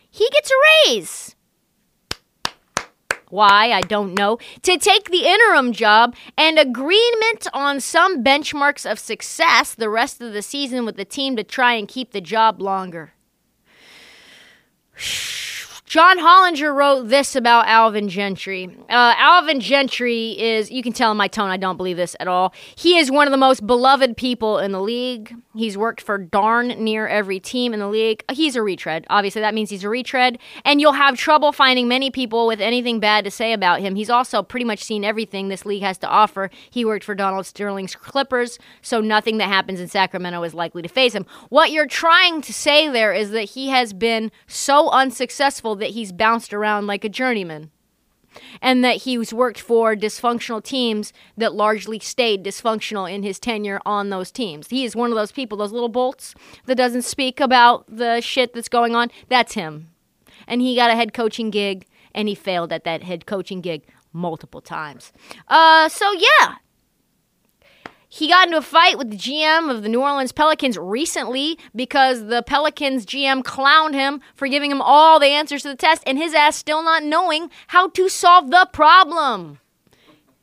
He 0.10 0.28
gets 0.32 0.52
a 0.52 0.90
raise. 0.90 1.37
Why, 3.30 3.72
I 3.72 3.82
don't 3.82 4.14
know. 4.14 4.38
To 4.64 4.78
take 4.78 5.10
the 5.10 5.26
interim 5.26 5.74
job 5.74 6.16
and 6.38 6.58
agreement 6.58 7.48
on 7.54 7.82
some 7.82 8.24
benchmarks 8.24 8.90
of 8.90 9.00
success 9.00 9.76
the 9.76 9.90
rest 9.90 10.22
of 10.22 10.34
the 10.34 10.42
season 10.42 10.86
with 10.86 10.96
the 10.96 11.06
team 11.06 11.36
to 11.36 11.44
try 11.44 11.74
and 11.74 11.88
keep 11.88 12.12
the 12.12 12.22
job 12.22 12.62
longer. 12.62 13.14
John 15.88 16.20
Hollinger 16.20 16.76
wrote 16.76 17.08
this 17.08 17.34
about 17.34 17.66
Alvin 17.66 18.10
Gentry. 18.10 18.66
Uh, 18.90 19.14
Alvin 19.16 19.62
Gentry 19.62 20.32
is, 20.32 20.70
you 20.70 20.84
can 20.84 20.92
tell 20.92 21.12
in 21.12 21.18
my 21.18 21.30
tone, 21.30 21.50
I 21.50 21.56
don't 21.56 21.78
believe 21.78 21.96
this 21.96 22.14
at 22.20 22.28
all. 22.28 22.54
He 22.76 22.98
is 22.98 23.10
one 23.10 23.26
of 23.26 23.32
the 23.32 23.38
most 23.38 23.66
beloved 23.66 24.18
people 24.18 24.60
in 24.60 24.74
the 24.74 24.82
league. 24.82 25.34
He's 25.56 25.78
worked 25.78 26.02
for 26.02 26.18
darn 26.18 26.68
near 26.68 27.08
every 27.08 27.40
team 27.40 27.74
in 27.74 27.80
the 27.80 27.88
league. 27.88 28.22
He's 28.30 28.58
a 28.58 28.62
retread. 28.62 29.06
Obviously, 29.10 29.40
that 29.40 29.54
means 29.54 29.70
he's 29.70 29.86
a 29.86 29.90
retread, 29.90 30.40
and 30.66 30.82
you'll 30.82 30.92
have 30.92 31.18
trouble 31.18 31.54
finding 31.54 31.88
many 31.88 32.12
people 32.12 32.48
with 32.48 32.60
anything 32.60 33.00
bad 33.00 33.24
to 33.24 33.32
say 33.32 33.54
about 33.54 33.80
him. 33.80 33.96
He's 33.96 34.10
also 34.10 34.44
pretty 34.44 34.66
much 34.66 34.84
seen 34.84 35.06
everything 35.06 35.48
this 35.48 35.66
league 35.66 35.84
has 35.84 35.98
to 36.00 36.08
offer. 36.08 36.50
He 36.70 36.84
worked 36.84 37.06
for 37.06 37.16
Donald 37.16 37.46
Sterling's 37.46 37.96
Clippers, 37.96 38.60
so 38.82 39.00
nothing 39.00 39.38
that 39.38 39.48
happens 39.48 39.80
in 39.80 39.88
Sacramento 39.88 40.44
is 40.44 40.54
likely 40.54 40.82
to 40.82 40.90
face 40.90 41.14
him. 41.14 41.26
What 41.48 41.72
you're 41.72 41.88
trying 41.88 42.42
to 42.42 42.52
say 42.52 42.90
there 42.90 43.14
is 43.14 43.32
that 43.32 43.52
he 43.52 43.70
has 43.70 43.94
been 43.94 44.34
so 44.48 44.90
unsuccessful 44.90 45.77
that 45.78 45.92
he's 45.92 46.12
bounced 46.12 46.54
around 46.54 46.88
like 46.88 47.04
a 47.04 47.10
journeyman 47.10 47.72
and 48.62 48.84
that 48.84 48.98
he's 48.98 49.34
worked 49.34 49.60
for 49.60 49.96
dysfunctional 49.96 50.64
teams 50.64 51.14
that 51.36 51.54
largely 51.54 52.00
stayed 52.00 52.44
dysfunctional 52.44 53.12
in 53.12 53.24
his 53.24 53.40
tenure 53.40 53.80
on 53.86 54.10
those 54.10 54.32
teams. 54.32 54.68
He 54.70 54.86
is 54.86 54.96
one 54.96 55.12
of 55.12 55.16
those 55.16 55.32
people, 55.32 55.58
those 55.58 55.72
little 55.72 55.90
bolts 55.90 56.36
that 56.66 56.76
doesn't 56.76 57.04
speak 57.04 57.40
about 57.40 57.86
the 57.88 58.22
shit 58.22 58.54
that's 58.54 58.70
going 58.70 58.96
on. 58.96 59.10
That's 59.30 59.54
him. 59.54 59.90
And 60.48 60.62
he 60.62 60.76
got 60.76 60.92
a 60.92 60.96
head 60.96 61.14
coaching 61.14 61.50
gig 61.50 61.86
and 62.14 62.28
he 62.28 62.36
failed 62.36 62.72
at 62.72 62.84
that 62.84 63.04
head 63.04 63.26
coaching 63.26 63.62
gig 63.62 63.84
multiple 64.14 64.62
times. 64.62 65.12
Uh 65.48 65.90
so 65.90 66.12
yeah, 66.14 66.56
he 68.10 68.30
got 68.30 68.48
into 68.48 68.58
a 68.58 68.62
fight 68.62 68.98
with 68.98 69.10
the 69.10 69.18
GM 69.18 69.70
of 69.70 69.84
the 69.84 69.90
New 69.90 70.02
Orleans 70.02 70.32
Pelicans 70.32 70.78
recently 70.78 71.60
because 71.76 72.28
the 72.28 72.42
Pelicans 72.42 73.06
GM 73.06 73.44
clowned 73.44 73.94
him 73.94 74.22
for 74.34 74.48
giving 74.48 74.72
him 74.72 74.82
all 74.82 75.20
the 75.20 75.28
answers 75.28 75.64
to 75.64 75.70
the 75.70 75.76
test 75.76 76.04
and 76.06 76.18
his 76.18 76.34
ass 76.34 76.56
still 76.56 76.82
not 76.84 77.04
knowing 77.04 77.50
how 77.68 77.90
to 77.90 78.08
solve 78.08 78.50
the 78.50 78.68
problem. 78.72 79.60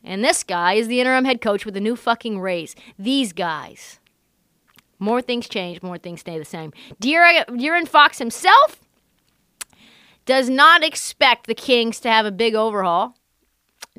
And 0.03 0.23
this 0.23 0.43
guy 0.43 0.75
is 0.75 0.89
the 0.89 1.01
interim 1.01 1.25
head 1.25 1.41
coach 1.41 1.65
with 1.65 1.77
a 1.77 1.81
new 1.81 1.97
fucking 1.97 2.39
raise. 2.39 2.77
These 2.99 3.33
guys. 3.33 3.99
More 4.99 5.23
things 5.23 5.49
change, 5.49 5.83
more 5.83 5.99
things 5.99 6.21
stay 6.21 6.39
the 6.39 6.45
same. 6.45 6.73
De'Aaron 7.01 7.89
Fox 7.89 8.19
himself 8.19 8.81
does 10.27 10.49
not 10.49 10.85
expect 10.85 11.47
the 11.47 11.55
Kings 11.55 11.99
to 12.01 12.11
have 12.11 12.27
a 12.27 12.31
big 12.31 12.55
overhaul 12.55 13.17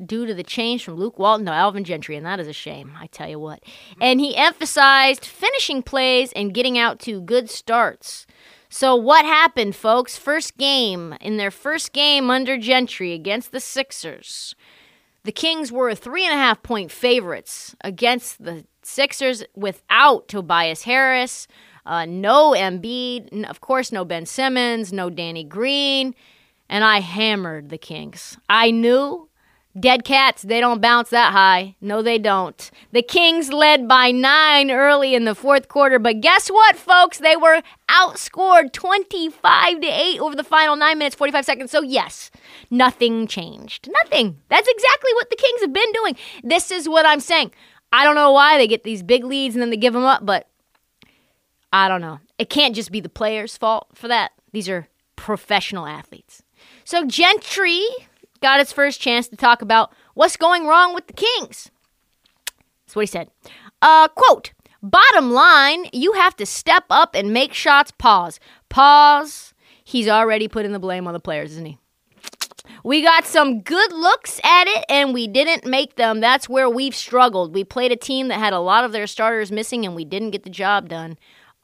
due 0.04 0.26
to 0.26 0.34
the 0.34 0.42
change 0.42 0.84
from 0.84 0.96
Luke 0.96 1.18
Walton 1.18 1.46
to 1.46 1.52
Alvin 1.52 1.84
Gentry, 1.84 2.16
and 2.16 2.26
that 2.26 2.40
is 2.40 2.48
a 2.48 2.52
shame, 2.52 2.92
I 2.98 3.06
tell 3.06 3.28
you 3.28 3.38
what. 3.38 3.62
And 4.00 4.20
he 4.20 4.36
emphasized 4.36 5.24
finishing 5.24 5.82
plays 5.82 6.32
and 6.32 6.52
getting 6.52 6.76
out 6.78 6.98
to 7.00 7.20
good 7.20 7.48
starts. 7.48 8.26
So, 8.68 8.94
what 8.94 9.24
happened, 9.24 9.76
folks? 9.76 10.16
First 10.16 10.58
game, 10.58 11.14
in 11.20 11.36
their 11.36 11.50
first 11.50 11.92
game 11.92 12.30
under 12.30 12.58
Gentry 12.58 13.12
against 13.12 13.52
the 13.52 13.60
Sixers, 13.60 14.54
the 15.24 15.32
Kings 15.32 15.72
were 15.72 15.94
three 15.94 16.24
and 16.24 16.34
a 16.34 16.36
half 16.36 16.62
point 16.62 16.90
favorites 16.90 17.74
against 17.82 18.44
the 18.44 18.64
Sixers 18.82 19.44
without 19.54 20.28
Tobias 20.28 20.82
Harris, 20.82 21.48
uh, 21.86 22.04
no 22.04 22.52
Embiid, 22.52 23.48
of 23.48 23.60
course, 23.60 23.92
no 23.92 24.04
Ben 24.04 24.26
Simmons, 24.26 24.92
no 24.92 25.08
Danny 25.10 25.44
Green, 25.44 26.14
and 26.68 26.84
I 26.84 27.00
hammered 27.00 27.70
the 27.70 27.78
Kings. 27.78 28.36
I 28.48 28.70
knew 28.72 29.28
Dead 29.78 30.04
cats, 30.04 30.42
they 30.42 30.58
don't 30.58 30.80
bounce 30.80 31.10
that 31.10 31.32
high. 31.32 31.76
No, 31.82 32.00
they 32.00 32.18
don't. 32.18 32.70
The 32.92 33.02
Kings 33.02 33.52
led 33.52 33.86
by 33.86 34.10
nine 34.10 34.70
early 34.70 35.14
in 35.14 35.26
the 35.26 35.34
fourth 35.34 35.68
quarter, 35.68 35.98
but 35.98 36.22
guess 36.22 36.48
what, 36.48 36.76
folks? 36.76 37.18
They 37.18 37.36
were 37.36 37.62
outscored 37.90 38.72
25 38.72 39.80
to 39.82 39.86
8 39.86 40.20
over 40.20 40.34
the 40.34 40.44
final 40.44 40.76
nine 40.76 40.96
minutes, 40.96 41.14
45 41.14 41.44
seconds. 41.44 41.70
So, 41.70 41.82
yes, 41.82 42.30
nothing 42.70 43.26
changed. 43.26 43.90
Nothing. 44.04 44.38
That's 44.48 44.68
exactly 44.68 45.12
what 45.14 45.28
the 45.28 45.36
Kings 45.36 45.60
have 45.60 45.72
been 45.74 45.92
doing. 45.92 46.16
This 46.42 46.70
is 46.70 46.88
what 46.88 47.04
I'm 47.04 47.20
saying. 47.20 47.50
I 47.92 48.04
don't 48.04 48.14
know 48.14 48.32
why 48.32 48.56
they 48.56 48.66
get 48.66 48.82
these 48.82 49.02
big 49.02 49.24
leads 49.24 49.54
and 49.54 49.62
then 49.62 49.70
they 49.70 49.76
give 49.76 49.92
them 49.92 50.04
up, 50.04 50.24
but 50.24 50.48
I 51.70 51.88
don't 51.88 52.00
know. 52.00 52.20
It 52.38 52.48
can't 52.48 52.74
just 52.74 52.90
be 52.90 53.00
the 53.00 53.10
players' 53.10 53.58
fault 53.58 53.88
for 53.94 54.08
that. 54.08 54.32
These 54.52 54.70
are 54.70 54.88
professional 55.16 55.86
athletes. 55.86 56.42
So, 56.84 57.04
Gentry 57.04 57.84
got 58.46 58.60
his 58.60 58.72
first 58.72 59.00
chance 59.00 59.26
to 59.26 59.36
talk 59.36 59.60
about 59.60 59.92
what's 60.14 60.36
going 60.36 60.68
wrong 60.68 60.94
with 60.94 61.08
the 61.08 61.12
Kings. 61.12 61.68
That's 62.86 62.94
what 62.94 63.02
he 63.02 63.06
said. 63.06 63.28
Uh, 63.82 64.06
quote, 64.06 64.52
bottom 64.80 65.32
line, 65.32 65.86
you 65.92 66.12
have 66.12 66.36
to 66.36 66.46
step 66.46 66.84
up 66.88 67.16
and 67.16 67.32
make 67.32 67.52
shots. 67.52 67.90
Pause. 67.90 68.38
Pause. 68.68 69.52
He's 69.82 70.06
already 70.06 70.46
putting 70.46 70.70
the 70.70 70.78
blame 70.78 71.08
on 71.08 71.12
the 71.12 71.18
players, 71.18 71.52
isn't 71.52 71.66
he? 71.66 71.78
We 72.84 73.02
got 73.02 73.24
some 73.24 73.62
good 73.62 73.92
looks 73.92 74.40
at 74.44 74.68
it 74.68 74.84
and 74.88 75.12
we 75.12 75.26
didn't 75.26 75.66
make 75.66 75.96
them. 75.96 76.20
That's 76.20 76.48
where 76.48 76.70
we've 76.70 76.94
struggled. 76.94 77.52
We 77.52 77.64
played 77.64 77.90
a 77.90 77.96
team 77.96 78.28
that 78.28 78.38
had 78.38 78.52
a 78.52 78.60
lot 78.60 78.84
of 78.84 78.92
their 78.92 79.08
starters 79.08 79.50
missing 79.50 79.84
and 79.84 79.96
we 79.96 80.04
didn't 80.04 80.30
get 80.30 80.44
the 80.44 80.50
job 80.50 80.88
done. 80.88 81.18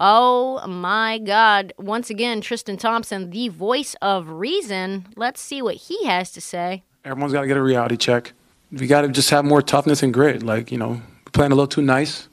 Oh 0.04 0.66
my 0.66 1.18
God. 1.18 1.72
Once 1.78 2.10
again, 2.10 2.40
Tristan 2.40 2.76
Thompson, 2.76 3.30
the 3.30 3.46
voice 3.50 3.94
of 4.02 4.28
reason. 4.28 5.06
Let's 5.14 5.40
see 5.40 5.62
what 5.62 5.76
he 5.76 6.06
has 6.06 6.32
to 6.32 6.40
say. 6.40 6.82
Everyone's 7.04 7.32
got 7.32 7.42
to 7.42 7.46
get 7.46 7.56
a 7.56 7.62
reality 7.62 7.96
check. 7.96 8.32
We 8.72 8.88
got 8.88 9.02
to 9.02 9.08
just 9.08 9.30
have 9.30 9.44
more 9.44 9.62
toughness 9.62 10.02
and 10.02 10.12
grit. 10.12 10.42
Like, 10.42 10.72
you 10.72 10.78
know, 10.78 10.88
we're 10.88 11.30
playing 11.32 11.52
a 11.52 11.54
little 11.54 11.68
too 11.68 11.82
nice. 11.82 12.28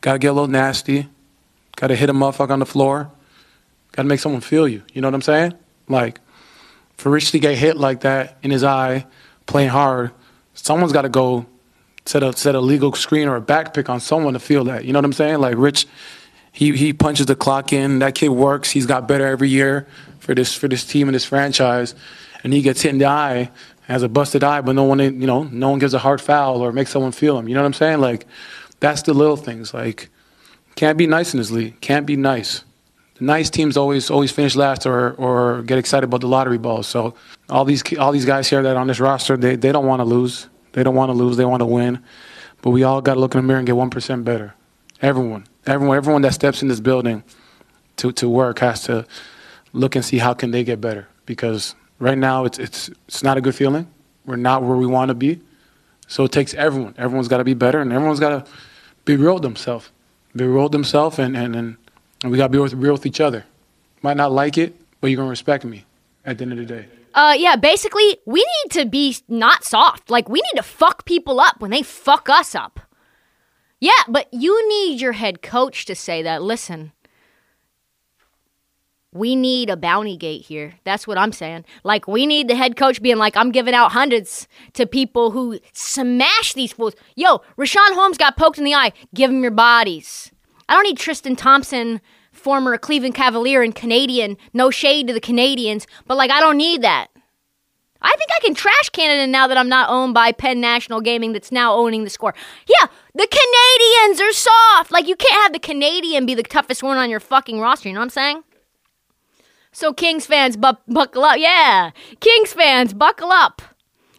Got 0.00 0.14
to 0.14 0.18
get 0.18 0.28
a 0.28 0.32
little 0.32 0.48
nasty. 0.48 1.06
Got 1.76 1.88
to 1.88 1.96
hit 1.96 2.08
a 2.08 2.14
motherfucker 2.14 2.48
on 2.48 2.60
the 2.60 2.66
floor. 2.66 3.10
Got 3.92 4.04
to 4.04 4.08
make 4.08 4.20
someone 4.20 4.40
feel 4.40 4.66
you. 4.66 4.82
You 4.94 5.02
know 5.02 5.08
what 5.08 5.14
I'm 5.14 5.20
saying? 5.20 5.52
Like, 5.88 6.18
for 6.96 7.10
Rich 7.10 7.32
to 7.32 7.38
get 7.38 7.58
hit 7.58 7.76
like 7.76 8.00
that 8.00 8.38
in 8.42 8.50
his 8.50 8.64
eye, 8.64 9.04
playing 9.44 9.68
hard, 9.68 10.12
someone's 10.54 10.94
got 10.94 11.02
to 11.02 11.10
go 11.10 11.44
set 12.06 12.22
a 12.22 12.34
set 12.34 12.54
a 12.54 12.60
legal 12.60 12.94
screen 12.94 13.28
or 13.28 13.36
a 13.36 13.40
back 13.42 13.74
pick 13.74 13.90
on 13.90 14.00
someone 14.00 14.32
to 14.32 14.38
feel 14.38 14.64
that. 14.64 14.86
You 14.86 14.94
know 14.94 14.98
what 14.98 15.04
I'm 15.04 15.12
saying? 15.12 15.40
Like 15.40 15.58
Rich, 15.58 15.86
He 16.56 16.74
he 16.74 16.94
punches 16.94 17.26
the 17.26 17.36
clock 17.36 17.74
in. 17.74 17.98
That 17.98 18.14
kid 18.14 18.30
works. 18.30 18.70
He's 18.70 18.86
got 18.86 19.06
better 19.06 19.26
every 19.26 19.50
year 19.50 19.86
for 20.20 20.34
this 20.34 20.54
for 20.54 20.68
this 20.68 20.86
team 20.86 21.06
and 21.06 21.14
this 21.14 21.26
franchise, 21.26 21.94
and 22.42 22.54
he 22.54 22.62
gets 22.62 22.80
hit 22.80 22.92
in 22.92 22.98
the 22.98 23.04
eye, 23.04 23.50
has 23.82 24.02
a 24.02 24.08
busted 24.08 24.42
eye, 24.42 24.62
but 24.62 24.74
no 24.74 24.84
one 24.84 24.98
you 24.98 25.26
know 25.26 25.42
no 25.42 25.68
one 25.68 25.78
gives 25.78 25.92
a 25.92 25.98
hard 25.98 26.18
foul 26.18 26.62
or 26.62 26.72
makes 26.72 26.90
someone 26.90 27.12
feel 27.12 27.38
him. 27.38 27.46
You 27.46 27.54
know 27.54 27.60
what 27.60 27.66
I'm 27.66 27.74
saying? 27.74 28.00
Like 28.00 28.26
that's 28.80 29.02
the 29.02 29.12
little 29.12 29.36
things. 29.36 29.74
Like 29.74 30.08
can't 30.76 30.96
be 30.96 31.06
nice 31.06 31.34
in 31.34 31.38
this 31.40 31.50
league. 31.50 31.78
Can't 31.82 32.06
be 32.06 32.16
nice. 32.16 32.64
The 33.18 33.26
nice 33.26 33.50
teams 33.50 33.76
always 33.76 34.10
always 34.10 34.32
finish 34.32 34.56
last 34.56 34.86
or 34.86 35.12
or 35.16 35.60
get 35.60 35.76
excited 35.76 36.04
about 36.04 36.22
the 36.22 36.28
lottery 36.28 36.56
balls. 36.56 36.86
So 36.86 37.16
all 37.50 37.66
these 37.66 37.82
all 37.98 38.12
these 38.12 38.24
guys 38.24 38.48
here 38.48 38.62
that 38.62 38.76
are 38.76 38.80
on 38.80 38.86
this 38.86 38.98
roster, 38.98 39.36
they 39.36 39.56
they 39.56 39.72
don't 39.72 39.84
want 39.84 40.00
to 40.00 40.04
lose. 40.04 40.48
They 40.72 40.82
don't 40.82 40.94
want 40.94 41.10
to 41.10 41.14
lose. 41.14 41.36
They 41.36 41.44
want 41.44 41.60
to 41.60 41.66
win. 41.66 42.02
But 42.62 42.70
we 42.70 42.82
all 42.82 43.02
got 43.02 43.14
to 43.14 43.20
look 43.20 43.34
in 43.34 43.42
the 43.42 43.46
mirror 43.46 43.58
and 43.58 43.66
get 43.66 43.76
one 43.76 43.90
percent 43.90 44.24
better. 44.24 44.54
Everyone, 45.02 45.46
everyone, 45.66 45.96
everyone 45.96 46.22
that 46.22 46.34
steps 46.34 46.62
in 46.62 46.68
this 46.68 46.80
building 46.80 47.22
to 47.96 48.12
to 48.12 48.28
work 48.28 48.60
has 48.60 48.82
to 48.84 49.06
look 49.72 49.94
and 49.94 50.04
see 50.04 50.18
how 50.18 50.32
can 50.34 50.50
they 50.50 50.64
get 50.64 50.80
better. 50.80 51.08
Because 51.26 51.74
right 51.98 52.16
now 52.16 52.44
it's 52.44 52.58
it's 52.58 52.88
it's 53.06 53.22
not 53.22 53.36
a 53.36 53.40
good 53.40 53.54
feeling. 53.54 53.88
We're 54.24 54.36
not 54.36 54.62
where 54.62 54.76
we 54.76 54.86
want 54.86 55.10
to 55.10 55.14
be. 55.14 55.40
So 56.08 56.24
it 56.24 56.32
takes 56.32 56.54
everyone. 56.54 56.94
Everyone's 56.96 57.28
got 57.28 57.38
to 57.38 57.44
be 57.44 57.54
better, 57.54 57.80
and 57.80 57.92
everyone's 57.92 58.20
got 58.20 58.46
to 58.46 58.52
be 59.04 59.16
real 59.16 59.34
with 59.34 59.42
themselves. 59.42 59.90
Be 60.34 60.44
real 60.44 60.64
with 60.64 60.72
themselves, 60.72 61.18
and 61.18 61.36
and 61.36 61.54
and, 61.54 61.76
and 62.22 62.32
we 62.32 62.38
got 62.38 62.50
to 62.50 62.68
be 62.68 62.76
real 62.76 62.92
with 62.92 63.06
each 63.06 63.20
other. 63.20 63.44
Might 64.02 64.16
not 64.16 64.32
like 64.32 64.56
it, 64.56 64.80
but 65.00 65.08
you're 65.08 65.16
gonna 65.16 65.30
respect 65.30 65.64
me 65.64 65.84
at 66.24 66.38
the 66.38 66.42
end 66.42 66.52
of 66.52 66.58
the 66.58 66.64
day. 66.64 66.86
Uh, 67.14 67.34
yeah, 67.36 67.56
basically, 67.56 68.18
we 68.26 68.40
need 68.40 68.72
to 68.72 68.84
be 68.84 69.16
not 69.26 69.64
soft. 69.64 70.10
Like, 70.10 70.28
we 70.28 70.38
need 70.40 70.56
to 70.56 70.62
fuck 70.62 71.06
people 71.06 71.40
up 71.40 71.60
when 71.60 71.70
they 71.70 71.82
fuck 71.82 72.28
us 72.28 72.54
up. 72.54 72.78
Yeah, 73.78 73.90
but 74.08 74.28
you 74.32 74.68
need 74.68 75.00
your 75.00 75.12
head 75.12 75.42
coach 75.42 75.84
to 75.86 75.94
say 75.94 76.22
that. 76.22 76.42
Listen, 76.42 76.92
we 79.12 79.36
need 79.36 79.70
a 79.70 79.76
bounty 79.76 80.16
gate 80.16 80.42
here. 80.42 80.74
That's 80.84 81.06
what 81.06 81.18
I'm 81.18 81.32
saying. 81.32 81.64
Like, 81.84 82.08
we 82.08 82.26
need 82.26 82.48
the 82.48 82.54
head 82.54 82.76
coach 82.76 83.02
being 83.02 83.16
like, 83.16 83.36
I'm 83.36 83.50
giving 83.50 83.74
out 83.74 83.92
hundreds 83.92 84.48
to 84.74 84.86
people 84.86 85.30
who 85.30 85.58
smash 85.72 86.54
these 86.54 86.72
fools. 86.72 86.94
Yo, 87.14 87.38
Richaun 87.58 87.94
Holmes 87.94 88.18
got 88.18 88.36
poked 88.36 88.58
in 88.58 88.64
the 88.64 88.74
eye. 88.74 88.92
Give 89.14 89.30
him 89.30 89.42
your 89.42 89.50
bodies. 89.50 90.32
I 90.68 90.74
don't 90.74 90.84
need 90.84 90.98
Tristan 90.98 91.36
Thompson, 91.36 92.00
former 92.32 92.76
Cleveland 92.78 93.14
Cavalier 93.14 93.62
and 93.62 93.74
Canadian. 93.74 94.36
No 94.52 94.70
shade 94.70 95.06
to 95.08 95.14
the 95.14 95.20
Canadians, 95.20 95.86
but 96.06 96.16
like, 96.16 96.30
I 96.30 96.40
don't 96.40 96.56
need 96.56 96.82
that. 96.82 97.08
I 98.06 98.14
think 98.16 98.30
I 98.36 98.40
can 98.40 98.54
trash 98.54 98.90
Canada 98.90 99.26
now 99.26 99.48
that 99.48 99.58
I'm 99.58 99.68
not 99.68 99.90
owned 99.90 100.14
by 100.14 100.30
Penn 100.30 100.60
National 100.60 101.00
Gaming 101.00 101.32
that's 101.32 101.50
now 101.50 101.74
owning 101.74 102.04
the 102.04 102.10
score. 102.10 102.34
Yeah, 102.68 102.86
the 103.14 103.26
Canadians 103.26 104.20
are 104.20 104.32
soft. 104.32 104.92
Like, 104.92 105.08
you 105.08 105.16
can't 105.16 105.42
have 105.42 105.52
the 105.52 105.58
Canadian 105.58 106.24
be 106.24 106.34
the 106.34 106.44
toughest 106.44 106.84
one 106.84 106.98
on 106.98 107.10
your 107.10 107.18
fucking 107.18 107.60
roster. 107.60 107.88
You 107.88 107.94
know 107.94 108.00
what 108.00 108.04
I'm 108.04 108.10
saying? 108.10 108.44
So, 109.72 109.92
Kings 109.92 110.24
fans, 110.24 110.56
bu- 110.56 110.78
buckle 110.86 111.24
up. 111.24 111.38
Yeah, 111.38 111.90
Kings 112.20 112.52
fans, 112.52 112.94
buckle 112.94 113.32
up. 113.32 113.60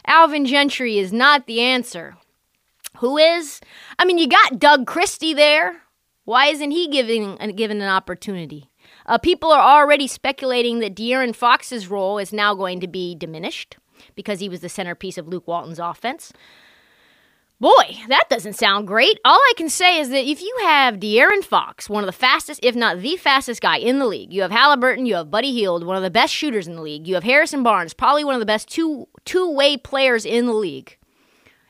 Alvin 0.05 0.45
Gentry 0.45 0.97
is 0.97 1.13
not 1.13 1.47
the 1.47 1.61
answer. 1.61 2.17
Who 2.97 3.17
is? 3.17 3.61
I 3.97 4.03
mean, 4.03 4.17
you 4.17 4.27
got 4.27 4.59
Doug 4.59 4.85
Christie 4.85 5.33
there. 5.33 5.83
Why 6.25 6.47
isn't 6.47 6.71
he 6.71 6.89
giving 6.89 7.37
given 7.55 7.81
an 7.81 7.87
opportunity? 7.87 8.66
Uh, 9.07 9.17
people 9.17 9.51
are 9.51 9.81
already 9.81 10.07
speculating 10.07 10.79
that 10.79 10.95
De'Aaron 10.95 11.35
Fox's 11.35 11.87
role 11.87 12.17
is 12.17 12.33
now 12.33 12.53
going 12.53 12.79
to 12.81 12.87
be 12.87 13.15
diminished 13.15 13.77
because 14.15 14.39
he 14.39 14.49
was 14.49 14.59
the 14.59 14.69
centerpiece 14.69 15.17
of 15.17 15.27
Luke 15.27 15.47
Walton's 15.47 15.79
offense. 15.79 16.33
Boy, 17.59 17.97
that 18.07 18.29
doesn't 18.29 18.53
sound 18.53 18.85
great. 18.85 19.19
All 19.25 19.39
I 19.39 19.53
can 19.57 19.69
say 19.69 19.99
is 19.99 20.09
that 20.09 20.29
if 20.29 20.41
you 20.41 20.55
have 20.61 20.95
De'Aaron 20.95 21.43
Fox, 21.43 21.89
one 21.89 22.03
of 22.03 22.05
the 22.05 22.11
fastest, 22.11 22.59
if 22.61 22.75
not 22.75 22.99
the 22.99 23.17
fastest 23.17 23.61
guy 23.61 23.77
in 23.77 23.97
the 23.97 24.05
league, 24.05 24.31
you 24.31 24.43
have 24.43 24.51
Halliburton, 24.51 25.07
you 25.07 25.15
have 25.15 25.31
Buddy 25.31 25.51
Hield, 25.51 25.83
one 25.83 25.95
of 25.95 26.03
the 26.03 26.11
best 26.11 26.33
shooters 26.33 26.67
in 26.67 26.75
the 26.75 26.83
league, 26.83 27.07
you 27.07 27.15
have 27.15 27.23
Harrison 27.23 27.63
Barnes, 27.63 27.95
probably 27.95 28.23
one 28.23 28.35
of 28.35 28.39
the 28.39 28.45
best 28.45 28.69
two 28.69 29.07
two 29.25 29.49
way 29.51 29.75
players 29.75 30.23
in 30.23 30.45
the 30.45 30.53
league, 30.53 30.97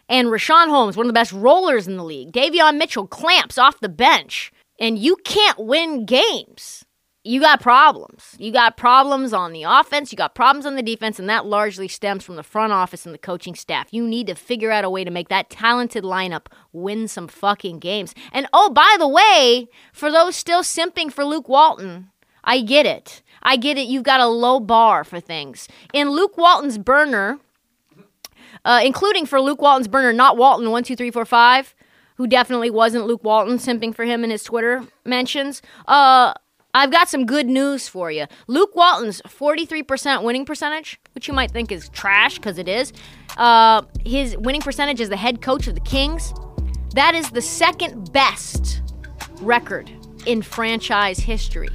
and 0.10 0.28
Richaun 0.28 0.68
Holmes, 0.68 0.98
one 0.98 1.06
of 1.06 1.10
the 1.10 1.14
best 1.14 1.32
rollers 1.32 1.88
in 1.88 1.96
the 1.96 2.04
league. 2.04 2.34
Davion 2.34 2.78
Mitchell 2.78 3.08
clamps 3.08 3.58
off 3.58 3.80
the 3.80 3.88
bench, 3.88 4.52
and 4.82 5.00
you 5.00 5.16
can't 5.24 5.58
win 5.58 6.06
games 6.06 6.84
you 7.28 7.42
got 7.42 7.60
problems. 7.60 8.36
You 8.40 8.52
got 8.52 8.78
problems 8.78 9.34
on 9.34 9.52
the 9.52 9.64
offense, 9.64 10.12
you 10.12 10.18
got 10.18 10.34
problems 10.34 10.66
on 10.66 10.76
the 10.76 10.82
defense, 10.82 11.20
and 11.20 11.30
that 11.30 11.46
largely 11.46 11.88
stems 11.88 12.24
from 12.24 12.38
the 12.38 12.44
front 12.44 12.72
office 12.74 13.06
and 13.06 13.14
the 13.14 13.20
coaching 13.20 13.54
staff. 13.54 13.88
You 13.92 14.08
need 14.08 14.28
to 14.28 14.36
figure 14.36 14.72
out 14.72 14.86
a 14.86 14.90
way 14.90 15.04
to 15.04 15.12
make 15.12 15.28
that 15.30 15.50
talented 15.50 16.04
lineup 16.04 16.48
win 16.72 17.08
some 17.08 17.28
fucking 17.28 17.80
games. 17.80 18.16
And 18.32 18.48
oh, 18.54 18.70
by 18.70 18.96
the 18.98 19.08
way, 19.08 19.68
for 19.92 20.12
those 20.12 20.36
still 20.36 20.62
simping 20.64 21.12
for 21.12 21.26
Luke 21.26 21.50
Walton, 21.50 22.10
I 22.44 22.62
get 22.62 22.86
it. 22.86 23.22
I 23.44 23.58
get 23.58 23.78
it. 23.78 23.88
You've 23.88 24.04
got 24.04 24.22
a 24.22 24.28
low 24.28 24.60
bar 24.60 25.04
for 25.04 25.20
things. 25.20 25.68
In 25.94 26.10
Luke 26.10 26.38
Walton's 26.38 26.78
burner, 26.78 27.40
uh, 28.64 28.82
including 28.84 29.26
for 29.26 29.42
Luke 29.42 29.62
Walton's 29.62 29.90
burner, 29.90 30.14
not 30.14 30.38
Walton, 30.38 30.72
one, 30.72 30.84
two, 30.84 30.96
three, 30.96 31.12
four, 31.12 31.26
five, 31.26 31.76
who 32.16 32.26
definitely 32.26 32.70
wasn't 32.70 33.06
Luke 33.06 33.24
Walton 33.24 33.58
simping 33.58 33.94
for 33.94 34.06
him 34.06 34.24
in 34.24 34.30
his 34.30 34.44
Twitter 34.44 34.86
mentions. 35.06 35.62
Uh, 35.88 36.34
I've 36.78 36.92
got 36.92 37.10
some 37.10 37.26
good 37.26 37.48
news 37.48 37.88
for 37.88 38.12
you. 38.12 38.28
Luke 38.46 38.76
Walton's 38.76 39.20
43% 39.24 40.22
winning 40.22 40.46
percentage, 40.46 41.00
which 41.16 41.28
you 41.28 41.34
might 41.34 41.50
think 41.50 41.72
is 41.72 41.90
trash 41.90 42.36
because 42.36 42.60
it 42.60 42.68
is. 42.68 42.94
Uh, 43.36 43.82
his 44.06 44.38
winning 44.38 44.62
percentage 44.62 45.02
as 45.02 45.10
the 45.10 45.18
head 45.18 45.42
coach 45.42 45.66
of 45.68 45.74
the 45.74 45.82
Kings, 45.82 46.36
that 46.94 47.16
is 47.16 47.32
the 47.32 47.42
second 47.42 48.14
best 48.14 48.84
record 49.42 49.90
in 50.28 50.44
franchise 50.44 51.18
history. 51.18 51.70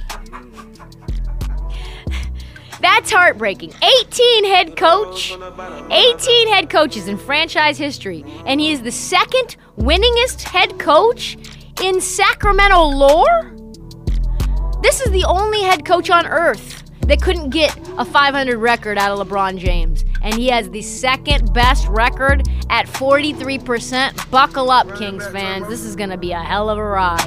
That's 2.79 3.11
heartbreaking. 3.11 3.73
18 4.05 4.45
head 4.45 4.77
coach, 4.77 5.33
18 5.91 6.47
head 6.47 6.69
coaches 6.69 7.09
in 7.09 7.17
franchise 7.17 7.77
history, 7.77 8.23
and 8.45 8.61
he 8.61 8.71
is 8.71 8.81
the 8.83 8.91
second 8.91 9.57
winningest 9.77 10.43
head 10.43 10.79
coach 10.79 11.37
in 11.81 11.99
Sacramento 11.99 12.83
lore? 12.83 13.62
This 14.83 14.99
is 14.99 15.11
the 15.11 15.23
only 15.23 15.61
head 15.61 15.85
coach 15.85 16.09
on 16.09 16.27
earth 16.27 16.83
that 17.07 17.21
couldn't 17.21 17.51
get 17.51 17.73
a 17.97 18.03
500 18.03 18.57
record 18.57 18.97
out 18.97 19.17
of 19.17 19.25
LeBron 19.25 19.57
James. 19.57 20.03
And 20.21 20.33
he 20.33 20.49
has 20.49 20.69
the 20.71 20.81
second 20.81 21.53
best 21.53 21.87
record 21.87 22.45
at 22.69 22.87
43%. 22.87 24.29
Buckle 24.29 24.69
up, 24.69 24.93
Kings 24.97 25.25
fans. 25.27 25.69
This 25.69 25.85
is 25.85 25.95
going 25.95 26.09
to 26.09 26.17
be 26.17 26.33
a 26.33 26.39
hell 26.39 26.69
of 26.69 26.77
a 26.77 26.83
ride. 26.83 27.25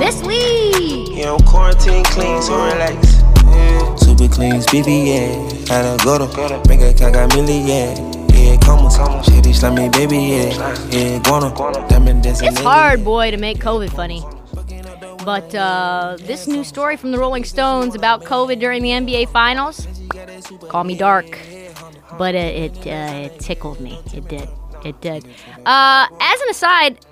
This 0.00 0.20
league. 0.24 1.16
Yeah, 1.16 1.34
I'm 1.34 1.46
quarantine 1.46 2.02
clean, 2.06 2.42
so 2.42 2.56
relax. 2.56 3.22
Yeah. 3.44 3.94
Super 3.94 4.26
clean, 4.26 4.54
BB, 4.54 5.06
yeah. 5.06 5.66
Gotta 5.66 6.04
go 6.04 6.18
to 6.18 6.68
make 6.68 6.80
a 6.80 6.92
caga 6.92 7.32
million, 7.36 7.68
yeah. 7.68 8.16
Yeah, 8.34 8.56
come 8.58 8.80
on, 8.80 9.22
shitty 9.22 9.54
slimy, 9.54 9.90
baby, 9.90 10.18
yeah. 10.18 10.88
Yeah, 10.90 11.22
guano, 11.22 11.54
diamond 11.88 12.24
dancing. 12.24 12.48
It's 12.48 12.58
hard, 12.58 13.04
boy, 13.04 13.30
to 13.30 13.36
make 13.36 13.58
COVID 13.58 13.94
funny. 13.94 14.24
But 15.26 15.52
uh, 15.56 16.18
this 16.20 16.46
new 16.46 16.62
story 16.62 16.96
from 16.96 17.10
the 17.10 17.18
Rolling 17.18 17.42
Stones 17.42 17.96
about 17.96 18.22
COVID 18.22 18.60
during 18.60 18.80
the 18.80 18.90
NBA 18.90 19.28
Finals, 19.30 19.88
call 20.68 20.84
me 20.84 20.96
dark, 20.96 21.26
but 22.16 22.36
it 22.36 22.76
it, 22.76 22.86
uh, 22.86 23.32
it 23.32 23.40
tickled 23.40 23.80
me. 23.80 24.00
It 24.14 24.28
did. 24.28 24.48
It 24.84 25.00
did. 25.00 25.26
Uh, 25.66 26.06
as 26.20 26.40
an 26.42 26.48
aside, 26.48 27.04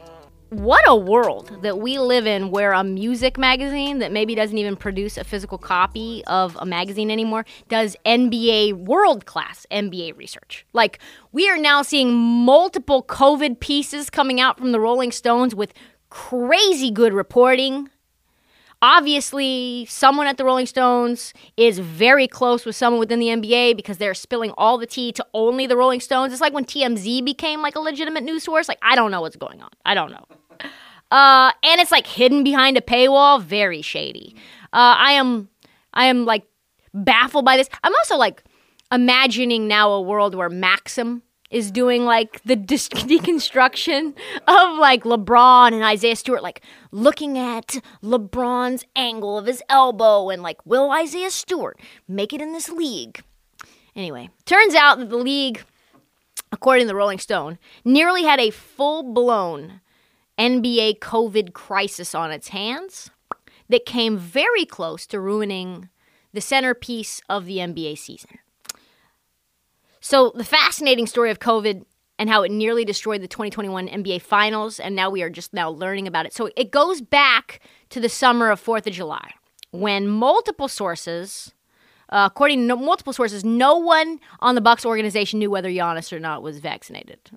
what 0.50 0.84
a 0.86 0.94
world 0.94 1.58
that 1.62 1.78
we 1.78 1.98
live 1.98 2.24
in 2.24 2.52
where 2.52 2.72
a 2.72 2.84
music 2.84 3.36
magazine 3.36 3.98
that 3.98 4.12
maybe 4.12 4.36
doesn't 4.36 4.58
even 4.58 4.76
produce 4.76 5.16
a 5.16 5.24
physical 5.24 5.58
copy 5.58 6.22
of 6.28 6.56
a 6.60 6.64
magazine 6.64 7.10
anymore 7.10 7.44
does 7.68 7.96
NBA 8.06 8.74
world 8.74 9.26
class 9.26 9.66
NBA 9.72 10.16
research. 10.16 10.64
Like, 10.72 11.00
we 11.32 11.48
are 11.50 11.58
now 11.58 11.82
seeing 11.82 12.14
multiple 12.14 13.02
COVID 13.02 13.58
pieces 13.58 14.08
coming 14.08 14.40
out 14.40 14.56
from 14.56 14.70
the 14.70 14.78
Rolling 14.78 15.10
Stones 15.10 15.52
with 15.52 15.74
crazy 16.10 16.92
good 16.92 17.12
reporting. 17.12 17.90
Obviously, 18.84 19.86
someone 19.88 20.26
at 20.26 20.36
the 20.36 20.44
Rolling 20.44 20.66
Stones 20.66 21.32
is 21.56 21.78
very 21.78 22.28
close 22.28 22.66
with 22.66 22.76
someone 22.76 23.00
within 23.00 23.18
the 23.18 23.28
NBA 23.28 23.78
because 23.78 23.96
they're 23.96 24.12
spilling 24.12 24.50
all 24.58 24.76
the 24.76 24.84
tea 24.84 25.10
to 25.12 25.24
only 25.32 25.66
the 25.66 25.74
Rolling 25.74 26.00
Stones. 26.00 26.34
It's 26.34 26.42
like 26.42 26.52
when 26.52 26.66
TMZ 26.66 27.24
became 27.24 27.62
like 27.62 27.76
a 27.76 27.80
legitimate 27.80 28.24
news 28.24 28.42
source. 28.42 28.68
Like, 28.68 28.76
I 28.82 28.94
don't 28.94 29.10
know 29.10 29.22
what's 29.22 29.36
going 29.36 29.62
on. 29.62 29.70
I 29.86 29.94
don't 29.94 30.10
know. 30.10 30.26
Uh, 31.10 31.52
and 31.62 31.80
it's 31.80 31.92
like 31.92 32.08
hidden 32.08 32.42
behind 32.42 32.76
a 32.76 32.80
paywall. 32.80 33.40
Very 33.40 33.82
shady. 33.82 34.34
Uh, 34.72 34.96
I 34.98 35.12
am, 35.12 35.48
I 35.92 36.06
am 36.06 36.24
like 36.24 36.42
baffled 36.92 37.44
by 37.44 37.56
this. 37.56 37.68
I'm 37.84 37.94
also 37.94 38.16
like 38.16 38.42
imagining 38.90 39.68
now 39.68 39.90
a 39.90 40.00
world 40.00 40.34
where 40.34 40.48
Maxim 40.48 41.22
is 41.54 41.70
doing 41.70 42.04
like 42.04 42.42
the 42.42 42.56
deconstruction 42.56 44.12
of 44.48 44.78
like 44.78 45.04
LeBron 45.04 45.72
and 45.72 45.84
Isaiah 45.84 46.16
Stewart, 46.16 46.42
like 46.42 46.62
looking 46.90 47.38
at 47.38 47.80
LeBron's 48.02 48.84
angle 48.96 49.38
of 49.38 49.46
his 49.46 49.62
elbow 49.68 50.30
and 50.30 50.42
like, 50.42 50.58
will 50.66 50.90
Isaiah 50.90 51.30
Stewart 51.30 51.78
make 52.08 52.32
it 52.32 52.40
in 52.40 52.52
this 52.52 52.68
league? 52.68 53.22
Anyway, 53.94 54.30
turns 54.44 54.74
out 54.74 54.98
that 54.98 55.10
the 55.10 55.16
league, 55.16 55.62
according 56.50 56.82
to 56.82 56.88
the 56.88 56.96
Rolling 56.96 57.20
Stone, 57.20 57.58
nearly 57.84 58.24
had 58.24 58.40
a 58.40 58.50
full 58.50 59.04
blown 59.04 59.80
NBA 60.36 60.98
COVID 60.98 61.52
crisis 61.52 62.16
on 62.16 62.32
its 62.32 62.48
hands. 62.48 63.10
that 63.66 63.86
came 63.86 64.18
very 64.18 64.66
close 64.66 65.06
to 65.06 65.18
ruining 65.18 65.88
the 66.34 66.40
centerpiece 66.40 67.22
of 67.30 67.46
the 67.46 67.58
NBA 67.58 67.96
season. 67.96 68.38
So, 70.06 70.32
the 70.34 70.44
fascinating 70.44 71.06
story 71.06 71.30
of 71.30 71.38
COVID 71.38 71.86
and 72.18 72.28
how 72.28 72.42
it 72.42 72.50
nearly 72.50 72.84
destroyed 72.84 73.22
the 73.22 73.26
2021 73.26 73.88
NBA 73.88 74.20
Finals, 74.20 74.78
and 74.78 74.94
now 74.94 75.08
we 75.08 75.22
are 75.22 75.30
just 75.30 75.54
now 75.54 75.70
learning 75.70 76.06
about 76.06 76.26
it. 76.26 76.34
So, 76.34 76.50
it 76.56 76.70
goes 76.70 77.00
back 77.00 77.60
to 77.88 78.00
the 78.00 78.10
summer 78.10 78.50
of 78.50 78.62
4th 78.62 78.86
of 78.86 78.92
July 78.92 79.32
when 79.70 80.06
multiple 80.06 80.68
sources, 80.68 81.54
uh, 82.10 82.28
according 82.30 82.68
to 82.68 82.76
multiple 82.76 83.14
sources, 83.14 83.46
no 83.46 83.78
one 83.78 84.20
on 84.40 84.54
the 84.54 84.60
Bucks 84.60 84.84
organization 84.84 85.38
knew 85.38 85.50
whether 85.50 85.70
Giannis 85.70 86.12
or 86.12 86.20
not 86.20 86.42
was 86.42 86.58
vaccinated. 86.58 87.30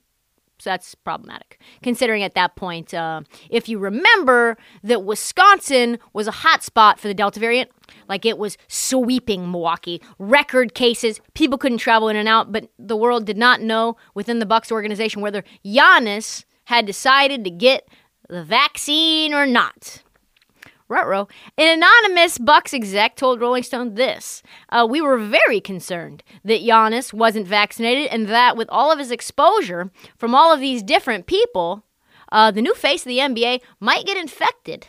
So 0.60 0.72
that's 0.72 0.96
problematic. 0.96 1.60
Considering 1.84 2.24
at 2.24 2.34
that 2.34 2.56
point, 2.56 2.93
uh, 2.93 3.22
if 3.50 3.70
you 3.70 3.78
remember 3.78 4.58
that 4.84 5.04
Wisconsin 5.04 6.00
was 6.13 6.28
a 6.28 6.32
hot 6.32 6.63
spot 6.63 7.00
for 7.00 7.08
the 7.08 7.13
Delta 7.13 7.39
variant, 7.39 7.70
like 8.10 8.26
it 8.26 8.38
was 8.38 8.58
sweeping 8.67 9.52
Milwaukee, 9.52 10.02
record 10.17 10.74
cases, 10.74 11.22
people 11.36 11.58
couldn't 11.58 11.78
travel 11.78 12.10
in 12.10 12.15
and 12.15 12.28
out, 12.28 12.52
but 12.52 12.70
the 12.80 12.96
world 12.96 13.26
did 13.26 13.38
not 13.38 13.62
know 13.62 13.98
within 14.15 14.39
the 14.39 14.46
Bucks 14.46 14.72
organization 14.72 15.22
whether 15.22 15.43
Giannis 15.63 16.43
had 16.65 16.86
decided 16.86 17.43
to 17.43 17.50
get 17.50 17.88
the 18.28 18.43
vaccine 18.43 19.34
or 19.34 19.46
not. 19.46 20.04
Rutro. 20.88 21.28
An 21.58 21.78
anonymous 21.78 22.38
Bucks 22.38 22.73
exec 22.73 23.15
told 23.15 23.41
Rolling 23.41 23.63
Stone 23.63 23.95
this. 23.95 24.41
Uh, 24.69 24.88
we 24.89 25.02
were 25.02 25.17
very 25.17 25.60
concerned 25.60 26.23
that 26.45 26.62
Giannis 26.62 27.13
wasn't 27.13 27.47
vaccinated 27.47 28.08
and 28.08 28.28
that 28.28 28.56
with 28.56 28.69
all 28.69 28.91
of 28.91 29.00
his 29.00 29.12
exposure 29.12 29.91
from 30.17 30.34
all 30.34 30.54
of 30.54 30.60
these 30.60 30.84
different 30.84 31.26
people, 31.26 31.84
uh, 32.32 32.52
the 32.52 32.62
new 32.62 32.73
face 32.73 33.02
of 33.02 33.10
the 33.10 33.19
NBA 33.19 33.62
might 33.80 34.06
get 34.06 34.17
infected. 34.17 34.88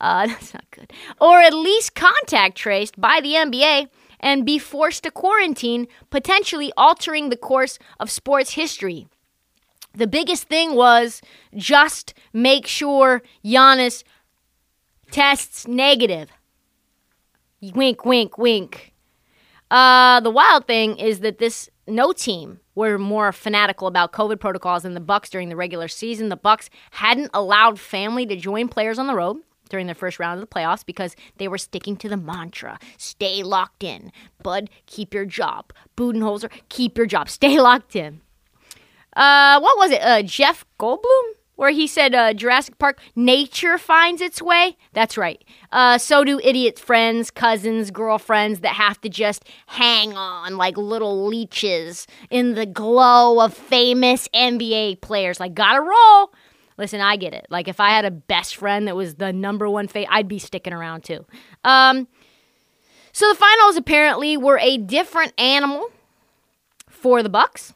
Uh, 0.00 0.26
that's 0.28 0.54
not 0.54 0.70
good. 0.70 0.92
Or 1.20 1.40
at 1.40 1.54
least 1.54 1.94
contact 1.94 2.56
traced 2.56 3.00
by 3.00 3.20
the 3.20 3.34
NBA 3.34 3.88
and 4.20 4.46
be 4.46 4.58
forced 4.58 5.04
to 5.04 5.10
quarantine, 5.10 5.86
potentially 6.10 6.72
altering 6.76 7.28
the 7.28 7.36
course 7.36 7.78
of 8.00 8.10
sports 8.10 8.52
history. 8.52 9.08
The 9.94 10.06
biggest 10.06 10.44
thing 10.44 10.74
was 10.74 11.22
just 11.56 12.14
make 12.32 12.66
sure 12.66 13.22
Giannis 13.44 14.04
tests 15.10 15.66
negative. 15.66 16.30
Wink, 17.60 18.04
wink, 18.04 18.38
wink. 18.38 18.92
Uh, 19.70 20.20
the 20.20 20.30
wild 20.30 20.66
thing 20.66 20.96
is 20.96 21.20
that 21.20 21.38
this 21.38 21.68
no 21.86 22.12
team 22.12 22.60
were 22.74 22.98
more 22.98 23.32
fanatical 23.32 23.88
about 23.88 24.12
COVID 24.12 24.40
protocols 24.40 24.82
than 24.82 24.94
the 24.94 25.00
Bucks 25.00 25.30
during 25.30 25.48
the 25.48 25.56
regular 25.56 25.88
season. 25.88 26.28
The 26.28 26.36
Bucks 26.36 26.70
hadn't 26.92 27.30
allowed 27.34 27.80
family 27.80 28.26
to 28.26 28.36
join 28.36 28.68
players 28.68 28.98
on 28.98 29.06
the 29.06 29.14
road 29.14 29.38
during 29.68 29.86
their 29.86 29.94
first 29.94 30.18
round 30.18 30.40
of 30.40 30.48
the 30.48 30.54
playoffs 30.54 30.86
because 30.86 31.16
they 31.36 31.48
were 31.48 31.58
sticking 31.58 31.96
to 31.96 32.08
the 32.08 32.16
mantra: 32.16 32.78
stay 32.96 33.42
locked 33.42 33.82
in. 33.82 34.12
Bud, 34.42 34.70
keep 34.86 35.12
your 35.12 35.26
job. 35.26 35.72
Budenholzer, 35.96 36.50
keep 36.68 36.96
your 36.96 37.06
job. 37.06 37.28
Stay 37.28 37.60
locked 37.60 37.96
in. 37.96 38.20
Uh, 39.14 39.58
what 39.60 39.76
was 39.78 39.90
it? 39.90 40.00
Uh, 40.02 40.22
Jeff 40.22 40.64
Goldblum, 40.78 41.32
where 41.58 41.70
he 41.70 41.88
said 41.88 42.14
uh, 42.14 42.32
Jurassic 42.32 42.78
Park, 42.78 43.00
nature 43.16 43.78
finds 43.78 44.22
its 44.22 44.40
way. 44.40 44.76
That's 44.92 45.18
right. 45.18 45.42
Uh, 45.72 45.98
so 45.98 46.22
do 46.22 46.38
idiot 46.44 46.78
friends, 46.78 47.32
cousins, 47.32 47.90
girlfriends 47.90 48.60
that 48.60 48.74
have 48.74 49.00
to 49.00 49.08
just 49.08 49.44
hang 49.66 50.16
on 50.16 50.56
like 50.56 50.76
little 50.76 51.26
leeches 51.26 52.06
in 52.30 52.54
the 52.54 52.64
glow 52.64 53.44
of 53.44 53.52
famous 53.52 54.28
NBA 54.28 55.00
players. 55.00 55.40
Like, 55.40 55.54
gotta 55.54 55.80
roll. 55.80 56.32
Listen, 56.76 57.00
I 57.00 57.16
get 57.16 57.34
it. 57.34 57.48
Like, 57.50 57.66
if 57.66 57.80
I 57.80 57.90
had 57.90 58.04
a 58.04 58.12
best 58.12 58.54
friend 58.54 58.86
that 58.86 58.94
was 58.94 59.16
the 59.16 59.32
number 59.32 59.68
one 59.68 59.88
fa 59.88 60.06
I'd 60.08 60.28
be 60.28 60.38
sticking 60.38 60.72
around 60.72 61.02
too. 61.02 61.26
Um, 61.64 62.06
so 63.10 63.28
the 63.28 63.34
finals 63.34 63.76
apparently 63.76 64.36
were 64.36 64.60
a 64.60 64.76
different 64.76 65.32
animal 65.40 65.90
for 66.88 67.20
the 67.24 67.28
Bucks. 67.28 67.74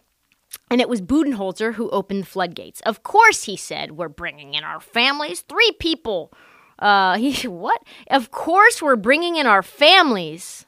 And 0.72 0.80
it 0.80 0.88
was 0.88 1.02
Budenholzer 1.02 1.74
who 1.74 1.90
opened 1.90 2.22
the 2.22 2.26
floodgates. 2.26 2.80
Of 2.80 3.02
course, 3.02 3.42
he 3.42 3.58
said, 3.58 3.90
we're 3.90 4.08
bringing 4.08 4.54
in 4.54 4.64
our 4.64 4.80
families. 4.80 5.42
Three 5.42 5.72
people. 5.78 6.32
Uh, 6.78 7.18
he 7.18 7.46
what? 7.46 7.82
Of 8.10 8.30
course, 8.30 8.80
we're 8.80 8.96
bringing 8.96 9.36
in 9.36 9.46
our 9.46 9.62
families. 9.62 10.64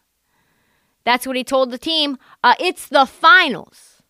That's 1.04 1.26
what 1.26 1.36
he 1.36 1.42
told 1.42 1.70
the 1.70 1.78
team. 1.78 2.18
Uh, 2.42 2.54
it's 2.60 2.86
the 2.86 3.06
finals. 3.06 4.02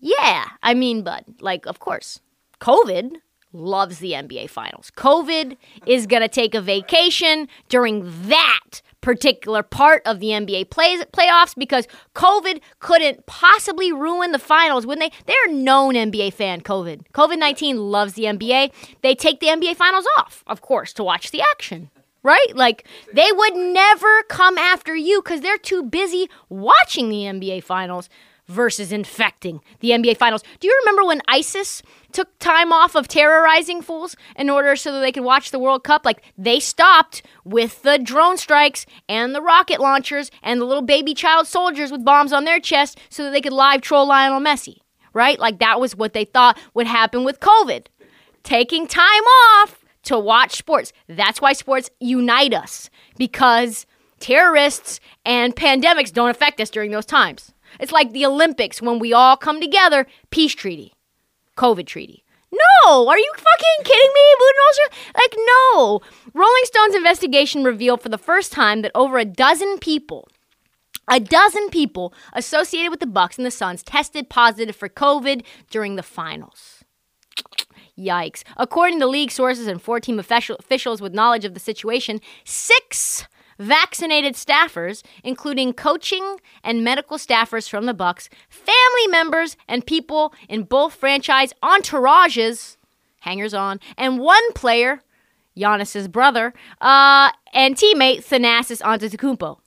Yeah, 0.00 0.46
I 0.62 0.72
mean, 0.72 1.02
bud, 1.02 1.24
like, 1.38 1.66
of 1.66 1.80
course, 1.80 2.20
COVID 2.58 3.16
loves 3.54 3.98
the 3.98 4.12
NBA 4.12 4.50
finals. 4.50 4.90
COVID 4.96 5.56
is 5.86 6.06
going 6.06 6.22
to 6.22 6.28
take 6.28 6.54
a 6.54 6.60
vacation 6.60 7.48
during 7.68 8.04
that 8.28 8.82
particular 9.00 9.62
part 9.62 10.02
of 10.06 10.18
the 10.18 10.28
NBA 10.28 10.70
plays, 10.70 11.04
playoffs 11.12 11.54
because 11.54 11.86
COVID 12.14 12.60
couldn't 12.80 13.26
possibly 13.26 13.92
ruin 13.92 14.32
the 14.32 14.38
finals 14.38 14.86
when 14.86 14.98
they 14.98 15.10
they're 15.26 15.52
known 15.52 15.94
NBA 15.94 16.32
fan 16.32 16.62
COVID. 16.62 17.02
COVID-19 17.12 17.90
loves 17.90 18.14
the 18.14 18.24
NBA. 18.24 18.72
They 19.02 19.14
take 19.14 19.40
the 19.40 19.48
NBA 19.48 19.76
finals 19.76 20.06
off, 20.16 20.42
of 20.46 20.62
course, 20.62 20.94
to 20.94 21.04
watch 21.04 21.30
the 21.30 21.42
action. 21.52 21.90
Right? 22.22 22.56
Like 22.56 22.88
they 23.12 23.30
would 23.30 23.54
never 23.54 24.22
come 24.30 24.56
after 24.56 24.96
you 24.96 25.20
cuz 25.20 25.42
they're 25.42 25.58
too 25.58 25.82
busy 25.82 26.30
watching 26.48 27.10
the 27.10 27.24
NBA 27.24 27.62
finals 27.62 28.08
versus 28.46 28.92
infecting 28.92 29.60
the 29.80 29.90
NBA 29.90 30.16
finals. 30.16 30.42
Do 30.60 30.68
you 30.68 30.78
remember 30.82 31.04
when 31.04 31.22
ISIS 31.28 31.82
took 32.12 32.38
time 32.38 32.72
off 32.72 32.94
of 32.94 33.08
terrorizing 33.08 33.82
fools 33.82 34.16
in 34.36 34.50
order 34.50 34.76
so 34.76 34.92
that 34.92 35.00
they 35.00 35.12
could 35.12 35.24
watch 35.24 35.50
the 35.50 35.58
World 35.58 35.84
Cup? 35.84 36.04
Like 36.04 36.22
they 36.36 36.60
stopped 36.60 37.22
with 37.44 37.82
the 37.82 37.98
drone 37.98 38.36
strikes 38.36 38.86
and 39.08 39.34
the 39.34 39.42
rocket 39.42 39.80
launchers 39.80 40.30
and 40.42 40.60
the 40.60 40.66
little 40.66 40.82
baby 40.82 41.14
child 41.14 41.46
soldiers 41.46 41.90
with 41.90 42.04
bombs 42.04 42.32
on 42.32 42.44
their 42.44 42.60
chest 42.60 42.98
so 43.08 43.24
that 43.24 43.30
they 43.30 43.40
could 43.40 43.52
live 43.52 43.80
troll 43.80 44.06
Lionel 44.06 44.40
Messi. 44.40 44.78
Right? 45.12 45.38
Like 45.38 45.58
that 45.60 45.80
was 45.80 45.96
what 45.96 46.12
they 46.12 46.24
thought 46.24 46.58
would 46.74 46.86
happen 46.86 47.24
with 47.24 47.40
COVID. 47.40 47.86
Taking 48.42 48.86
time 48.86 49.22
off 49.62 49.84
to 50.02 50.18
watch 50.18 50.56
sports. 50.56 50.92
That's 51.08 51.40
why 51.40 51.54
sports 51.54 51.88
unite 52.00 52.52
us 52.52 52.90
because 53.16 53.86
terrorists 54.20 55.00
and 55.24 55.54
pandemics 55.56 56.12
don't 56.12 56.30
affect 56.30 56.60
us 56.60 56.68
during 56.68 56.90
those 56.90 57.06
times. 57.06 57.53
It's 57.80 57.92
like 57.92 58.12
the 58.12 58.26
Olympics 58.26 58.82
when 58.82 58.98
we 58.98 59.12
all 59.12 59.36
come 59.36 59.60
together, 59.60 60.06
peace 60.30 60.54
treaty, 60.54 60.92
COVID 61.56 61.86
treaty. 61.86 62.24
No, 62.52 63.08
are 63.08 63.18
you 63.18 63.32
fucking 63.36 63.84
kidding 63.84 64.10
me, 64.14 64.34
Budenholzer? 64.40 64.96
Like, 65.16 65.34
no. 65.36 66.00
Rolling 66.34 66.62
Stone's 66.64 66.94
investigation 66.94 67.64
revealed 67.64 68.00
for 68.00 68.08
the 68.08 68.18
first 68.18 68.52
time 68.52 68.82
that 68.82 68.92
over 68.94 69.18
a 69.18 69.24
dozen 69.24 69.78
people, 69.78 70.28
a 71.08 71.18
dozen 71.18 71.68
people 71.70 72.14
associated 72.32 72.90
with 72.90 73.00
the 73.00 73.06
Bucks 73.06 73.38
and 73.38 73.46
the 73.46 73.50
Suns 73.50 73.82
tested 73.82 74.28
positive 74.30 74.76
for 74.76 74.88
COVID 74.88 75.44
during 75.68 75.96
the 75.96 76.02
finals. 76.02 76.84
Yikes. 77.98 78.42
According 78.56 79.00
to 79.00 79.06
league 79.06 79.30
sources 79.30 79.66
and 79.66 79.80
four 79.80 80.00
team 80.00 80.18
official- 80.18 80.56
officials 80.56 81.00
with 81.00 81.14
knowledge 81.14 81.44
of 81.44 81.54
the 81.54 81.60
situation, 81.60 82.20
six 82.44 83.26
vaccinated 83.58 84.34
staffers, 84.34 85.02
including 85.22 85.72
coaching 85.72 86.36
and 86.62 86.84
medical 86.84 87.18
staffers 87.18 87.68
from 87.68 87.86
the 87.86 87.94
Bucks, 87.94 88.28
family 88.48 89.06
members 89.08 89.56
and 89.68 89.86
people 89.86 90.34
in 90.48 90.64
both 90.64 90.94
franchise 90.94 91.52
entourages, 91.62 92.76
hangers 93.20 93.54
on, 93.54 93.80
and 93.96 94.18
one 94.18 94.52
player, 94.52 95.02
Giannis's 95.56 96.08
brother, 96.08 96.52
uh, 96.80 97.30
and 97.52 97.76
teammate 97.76 98.24
Thanasis 98.26 98.82
Antetokounmpo. 98.82 99.58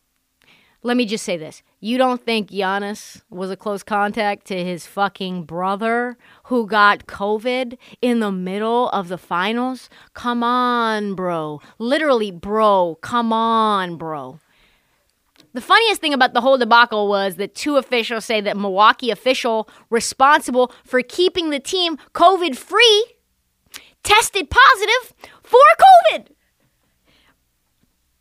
Let 0.84 0.98
me 0.98 1.06
just 1.06 1.26
say 1.26 1.38
this. 1.38 1.64
You 1.80 2.00
don't 2.00 2.24
think 2.24 2.50
Giannis 2.50 3.22
was 3.30 3.52
a 3.52 3.56
close 3.56 3.84
contact 3.84 4.48
to 4.48 4.64
his 4.64 4.88
fucking 4.88 5.44
brother 5.44 6.18
who 6.46 6.66
got 6.66 7.06
COVID 7.06 7.78
in 8.02 8.20
the 8.20 8.32
middle 8.32 8.90
of 8.90 9.10
the 9.10 9.18
finals? 9.20 9.88
Come 10.16 10.42
on, 10.42 11.14
bro. 11.14 11.62
Literally, 11.78 12.32
bro. 12.32 12.98
Come 13.02 13.32
on, 13.32 13.96
bro. 13.96 14.40
The 15.54 15.62
funniest 15.62 16.02
thing 16.02 16.16
about 16.16 16.34
the 16.34 16.42
whole 16.42 16.58
debacle 16.58 17.08
was 17.08 17.36
that 17.36 17.54
two 17.54 17.78
officials 17.78 18.26
say 18.26 18.42
that 18.42 18.58
Milwaukee 18.58 19.12
official 19.12 19.70
responsible 19.92 20.72
for 20.84 21.04
keeping 21.04 21.52
the 21.52 21.60
team 21.60 21.98
COVID 22.14 22.56
free 22.56 23.06
tested 24.02 24.50
positive 24.50 25.14
for 25.44 25.60
COVID. 26.12 26.28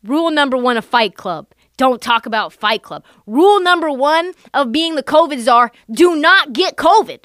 Rule 0.05 0.31
number 0.31 0.59
one 0.59 0.77
of 0.77 0.85
Fight 0.85 1.15
Club 1.15 1.49
don't 1.77 2.01
talk 2.01 2.27
about 2.27 2.53
Fight 2.53 2.83
Club. 2.83 3.05
Rule 3.27 3.61
number 3.61 3.91
one 3.91 4.33
of 4.55 4.73
being 4.73 4.95
the 4.95 5.03
COVID 5.03 5.41
czar 5.41 5.73
do 5.91 6.17
not 6.17 6.53
get 6.53 6.77
COVID. 6.77 7.25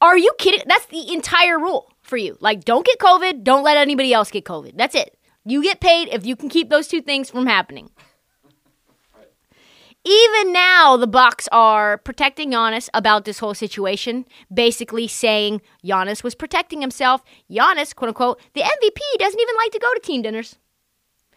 Are 0.00 0.18
you 0.18 0.32
kidding? 0.38 0.60
That's 0.66 0.86
the 0.86 1.12
entire 1.12 1.58
rule 1.58 1.90
for 2.02 2.18
you. 2.18 2.36
Like, 2.40 2.64
don't 2.64 2.84
get 2.84 2.98
COVID, 2.98 3.42
don't 3.42 3.64
let 3.64 3.78
anybody 3.78 4.12
else 4.12 4.30
get 4.30 4.44
COVID. 4.44 4.76
That's 4.76 4.94
it. 4.94 5.16
You 5.46 5.62
get 5.62 5.80
paid 5.80 6.08
if 6.08 6.26
you 6.26 6.36
can 6.36 6.48
keep 6.48 6.68
those 6.68 6.88
two 6.88 7.00
things 7.00 7.30
from 7.30 7.46
happening. 7.46 7.90
even 10.04 10.52
now 10.52 10.98
the 10.98 11.06
Bucks 11.06 11.48
are 11.52 11.96
protecting 11.98 12.50
Giannis 12.50 12.90
about 12.92 13.24
this 13.24 13.38
whole 13.38 13.54
situation, 13.54 14.26
basically 14.52 15.08
saying 15.08 15.62
Giannis 15.82 16.22
was 16.22 16.34
protecting 16.34 16.82
himself. 16.82 17.22
Giannis, 17.50 17.94
quote 17.94 18.08
unquote, 18.08 18.40
the 18.52 18.60
MVP 18.60 19.18
doesn't 19.18 19.40
even 19.40 19.54
like 19.56 19.72
to 19.72 19.78
go 19.78 19.94
to 19.94 20.00
team 20.00 20.20
dinners. 20.20 20.56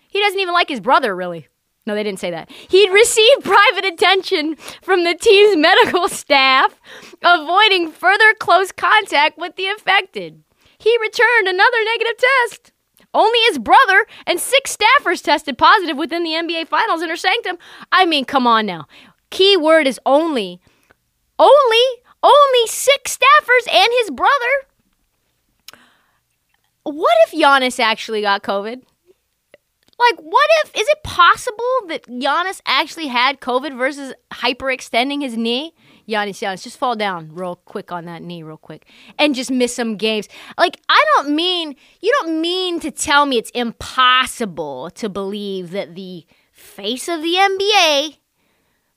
He 0.07 0.19
doesn't 0.19 0.39
even 0.39 0.53
like 0.53 0.69
his 0.69 0.79
brother, 0.79 1.15
really. 1.15 1.47
No, 1.85 1.95
they 1.95 2.03
didn't 2.03 2.19
say 2.19 2.31
that. 2.31 2.51
He'd 2.51 2.91
received 2.91 3.45
private 3.45 3.85
attention 3.85 4.57
from 4.81 5.05
the 5.05 5.15
team's 5.15 5.55
medical 5.55 6.09
staff, 6.09 6.79
avoiding 7.23 7.91
further 7.91 8.33
close 8.39 8.73
contact 8.73 9.37
with 9.37 9.55
the 9.55 9.67
affected. 9.67 10.43
He 10.77 10.97
returned 10.99 11.47
another 11.47 11.77
negative 11.85 12.17
test. 12.17 12.73
Only 13.13 13.39
his 13.47 13.57
brother 13.57 14.05
and 14.27 14.39
six 14.39 14.75
staffers 14.77 15.23
tested 15.23 15.57
positive 15.57 15.97
within 15.97 16.23
the 16.23 16.31
NBA 16.31 16.67
Finals 16.67 17.01
inner 17.01 17.15
sanctum. 17.15 17.57
I 17.91 18.05
mean, 18.05 18.25
come 18.25 18.45
on 18.45 18.65
now. 18.65 18.85
Key 19.29 19.55
word 19.55 19.87
is 19.87 19.99
only. 20.05 20.59
Only, 21.39 21.85
only 22.21 22.67
six 22.67 23.17
staffers 23.17 23.73
and 23.73 23.89
his 24.01 24.11
brother. 24.11 24.33
What 26.83 27.15
if 27.27 27.31
Giannis 27.31 27.79
actually 27.79 28.21
got 28.21 28.43
COVID? 28.43 28.81
Like, 29.99 30.19
what 30.19 30.47
if, 30.63 30.75
is 30.75 30.87
it 30.87 31.03
possible 31.03 31.63
that 31.87 32.05
Giannis 32.07 32.61
actually 32.67 33.07
had 33.07 33.41
COVID 33.41 33.75
versus 33.75 34.13
hyperextending 34.31 35.21
his 35.21 35.35
knee? 35.35 35.73
Giannis, 36.07 36.39
Giannis, 36.39 36.63
just 36.63 36.77
fall 36.77 36.95
down 36.95 37.33
real 37.33 37.55
quick 37.65 37.91
on 37.91 38.05
that 38.05 38.21
knee, 38.21 38.43
real 38.43 38.57
quick, 38.57 38.87
and 39.17 39.33
just 39.33 39.49
miss 39.49 39.75
some 39.75 39.97
games. 39.97 40.29
Like, 40.57 40.79
I 40.87 41.03
don't 41.15 41.35
mean, 41.35 41.75
you 41.99 42.15
don't 42.21 42.39
mean 42.39 42.79
to 42.81 42.91
tell 42.91 43.25
me 43.25 43.37
it's 43.37 43.49
impossible 43.51 44.91
to 44.91 45.09
believe 45.09 45.71
that 45.71 45.95
the 45.95 46.25
face 46.51 47.07
of 47.07 47.21
the 47.21 47.33
NBA 47.33 48.17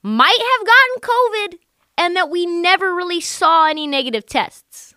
might 0.03 0.39
have 0.39 0.67
gotten 0.67 1.49
COVID 1.49 1.59
and 1.97 2.15
that 2.15 2.29
we 2.29 2.45
never 2.45 2.95
really 2.95 3.21
saw 3.21 3.67
any 3.67 3.87
negative 3.87 4.25
tests. 4.25 4.93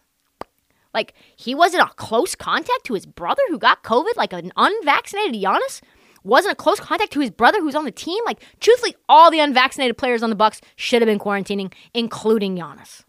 Like, 0.92 1.14
he 1.34 1.54
wasn't 1.54 1.82
a 1.82 1.94
close 1.94 2.34
contact 2.36 2.84
to 2.84 2.94
his 2.94 3.04
brother 3.04 3.42
who 3.48 3.58
got 3.58 3.82
COVID, 3.82 4.16
like 4.16 4.32
an 4.32 4.52
unvaccinated 4.56 5.34
Giannis 5.34 5.80
wasn't 6.24 6.52
a 6.52 6.56
close 6.56 6.80
contact 6.80 7.12
to 7.12 7.20
his 7.20 7.30
brother 7.30 7.60
who's 7.60 7.74
on 7.74 7.84
the 7.84 7.90
team. 7.90 8.22
Like, 8.24 8.42
truthfully, 8.60 8.96
all 9.08 9.30
the 9.30 9.40
unvaccinated 9.40 9.96
players 9.96 10.22
on 10.22 10.30
the 10.30 10.36
Bucks 10.36 10.60
should 10.74 11.02
have 11.02 11.06
been 11.06 11.18
quarantining, 11.18 11.72
including 11.92 12.56
Giannis. 12.56 13.04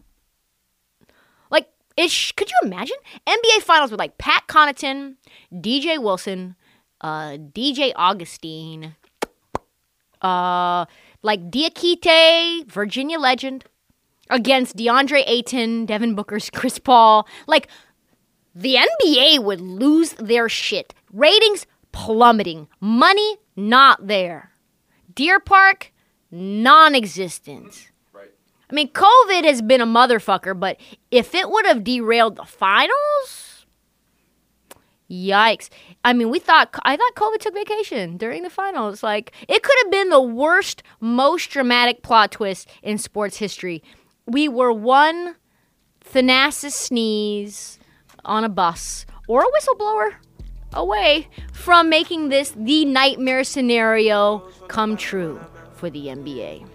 Like, 1.50 1.68
sh- 2.06 2.32
could 2.32 2.50
you 2.50 2.56
imagine 2.62 2.96
NBA 3.26 3.62
Finals 3.62 3.90
with 3.90 3.98
like 3.98 4.18
Pat 4.18 4.44
Connaughton, 4.46 5.16
DJ 5.52 6.00
Wilson, 6.00 6.54
uh, 7.00 7.38
DJ 7.38 7.92
Augustin, 7.96 8.94
uh, 10.22 10.84
like 11.22 11.50
Diakite, 11.50 12.66
Virginia 12.66 13.18
legend, 13.18 13.64
against 14.28 14.76
DeAndre 14.76 15.24
Ayton, 15.26 15.86
Devin 15.86 16.14
Booker's 16.14 16.50
Chris 16.50 16.78
Paul. 16.78 17.26
Like, 17.46 17.68
the 18.54 18.76
NBA 18.76 19.42
would 19.42 19.60
lose 19.60 20.12
their 20.14 20.48
shit. 20.48 20.94
Ratings 21.12 21.66
plummeting. 21.96 22.68
Money 22.78 23.38
not 23.56 24.06
there. 24.06 24.52
Deer 25.14 25.40
Park 25.40 25.92
non 26.30 26.94
existent. 26.94 27.90
I 28.68 28.74
mean, 28.74 28.88
COVID 28.88 29.44
has 29.44 29.62
been 29.62 29.80
a 29.80 29.86
motherfucker, 29.86 30.58
but 30.58 30.76
if 31.10 31.34
it 31.34 31.48
would 31.48 31.64
have 31.66 31.84
derailed 31.84 32.36
the 32.36 32.44
finals, 32.44 33.64
yikes. 35.08 35.70
I 36.04 36.12
mean, 36.12 36.30
we 36.30 36.40
thought, 36.40 36.74
I 36.82 36.96
thought 36.96 37.14
COVID 37.14 37.38
took 37.38 37.54
vacation 37.54 38.16
during 38.16 38.42
the 38.42 38.50
finals. 38.50 39.04
Like, 39.04 39.32
it 39.48 39.62
could 39.62 39.76
have 39.84 39.90
been 39.92 40.10
the 40.10 40.20
worst, 40.20 40.82
most 41.00 41.48
dramatic 41.50 42.02
plot 42.02 42.32
twist 42.32 42.68
in 42.82 42.98
sports 42.98 43.36
history. 43.36 43.84
We 44.26 44.48
were 44.48 44.72
one 44.72 45.36
Thanasis 46.04 46.72
sneeze 46.72 47.78
on 48.24 48.42
a 48.42 48.48
bus 48.48 49.06
or 49.28 49.42
a 49.42 49.46
whistleblower 49.46 50.16
away 50.72 51.28
from 51.52 51.88
making 51.88 52.28
this 52.28 52.52
the 52.56 52.84
nightmare 52.84 53.44
scenario 53.44 54.38
come 54.68 54.96
true 54.96 55.40
for 55.74 55.90
the 55.90 56.06
NBA. 56.06 56.66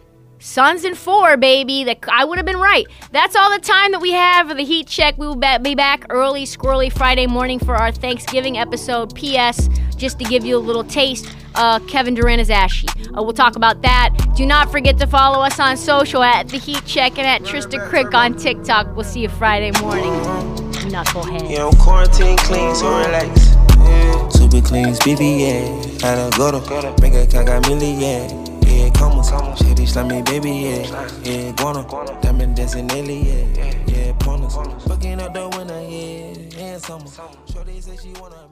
Suns 0.41 0.83
in 0.85 0.95
four, 0.95 1.37
baby. 1.37 1.83
That 1.83 1.99
I 2.11 2.25
would 2.25 2.39
have 2.39 2.47
been 2.47 2.57
right. 2.59 2.87
That's 3.11 3.35
all 3.35 3.51
the 3.51 3.59
time 3.59 3.91
that 3.91 4.01
we 4.01 4.11
have 4.11 4.47
for 4.47 4.55
the 4.55 4.63
heat 4.63 4.87
check. 4.87 5.15
We 5.19 5.27
will 5.27 5.35
be 5.35 5.75
back 5.75 6.05
early, 6.09 6.45
squirrely 6.45 6.91
Friday 6.91 7.27
morning 7.27 7.59
for 7.59 7.75
our 7.75 7.91
Thanksgiving 7.91 8.57
episode. 8.57 9.13
P.S. 9.13 9.69
Just 9.97 10.17
to 10.17 10.25
give 10.25 10.43
you 10.43 10.57
a 10.57 10.59
little 10.59 10.83
taste, 10.83 11.31
uh, 11.53 11.77
Kevin 11.81 12.15
Durant 12.15 12.41
is 12.41 12.49
ashy. 12.49 12.87
Uh, 13.15 13.21
we'll 13.21 13.33
talk 13.33 13.55
about 13.55 13.83
that. 13.83 14.09
Do 14.35 14.47
not 14.47 14.71
forget 14.71 14.97
to 14.97 15.05
follow 15.05 15.43
us 15.43 15.59
on 15.59 15.77
social 15.77 16.23
at 16.23 16.47
the 16.47 16.57
Heat 16.57 16.83
Check 16.87 17.19
and 17.19 17.27
at 17.27 17.43
Trista 17.43 17.87
Crick 17.87 18.11
on 18.15 18.35
TikTok. 18.35 18.95
We'll 18.95 19.05
see 19.05 19.21
you 19.21 19.29
Friday 19.29 19.79
morning. 19.79 20.11
Knucklehead. 20.89 21.51
Yeah, 21.51 21.67
I'm 21.67 21.77
quarantine 21.77 22.37
clean, 22.37 22.73
so 22.73 22.87
relax. 22.87 23.60
Yeah. 23.85 24.29
Super 24.29 24.61
clean, 24.61 24.95
baby, 25.05 25.27
yeah. 25.45 25.97
Gotta 25.99 26.37
go 26.37 26.51
to 26.51 27.01
make 27.01 27.13
a 27.13 27.25
cat 27.27 27.45
got 27.45 27.67
million, 27.67 27.99
yeah. 27.99 28.27
Yeah, 28.65 28.89
come 28.91 29.19
on, 29.19 29.55
shitty 29.57 29.87
slimy, 29.87 30.21
baby, 30.23 30.51
yeah. 30.51 31.09
Yeah, 31.23 31.51
guana, 31.53 31.85
diamond 32.21 32.55
dancing, 32.55 32.87
nearly, 32.87 33.19
yeah. 33.21 33.83
Yeah, 33.87 34.13
pointers, 34.19 34.55
fucking 34.87 35.21
up 35.21 35.33
the 35.33 35.49
winner, 35.57 35.81
yeah. 35.81 36.63
And 36.63 36.81
summer, 36.81 37.05
Shorty 37.51 37.81
said 37.81 37.99
she 37.99 38.13
wanna. 38.19 38.50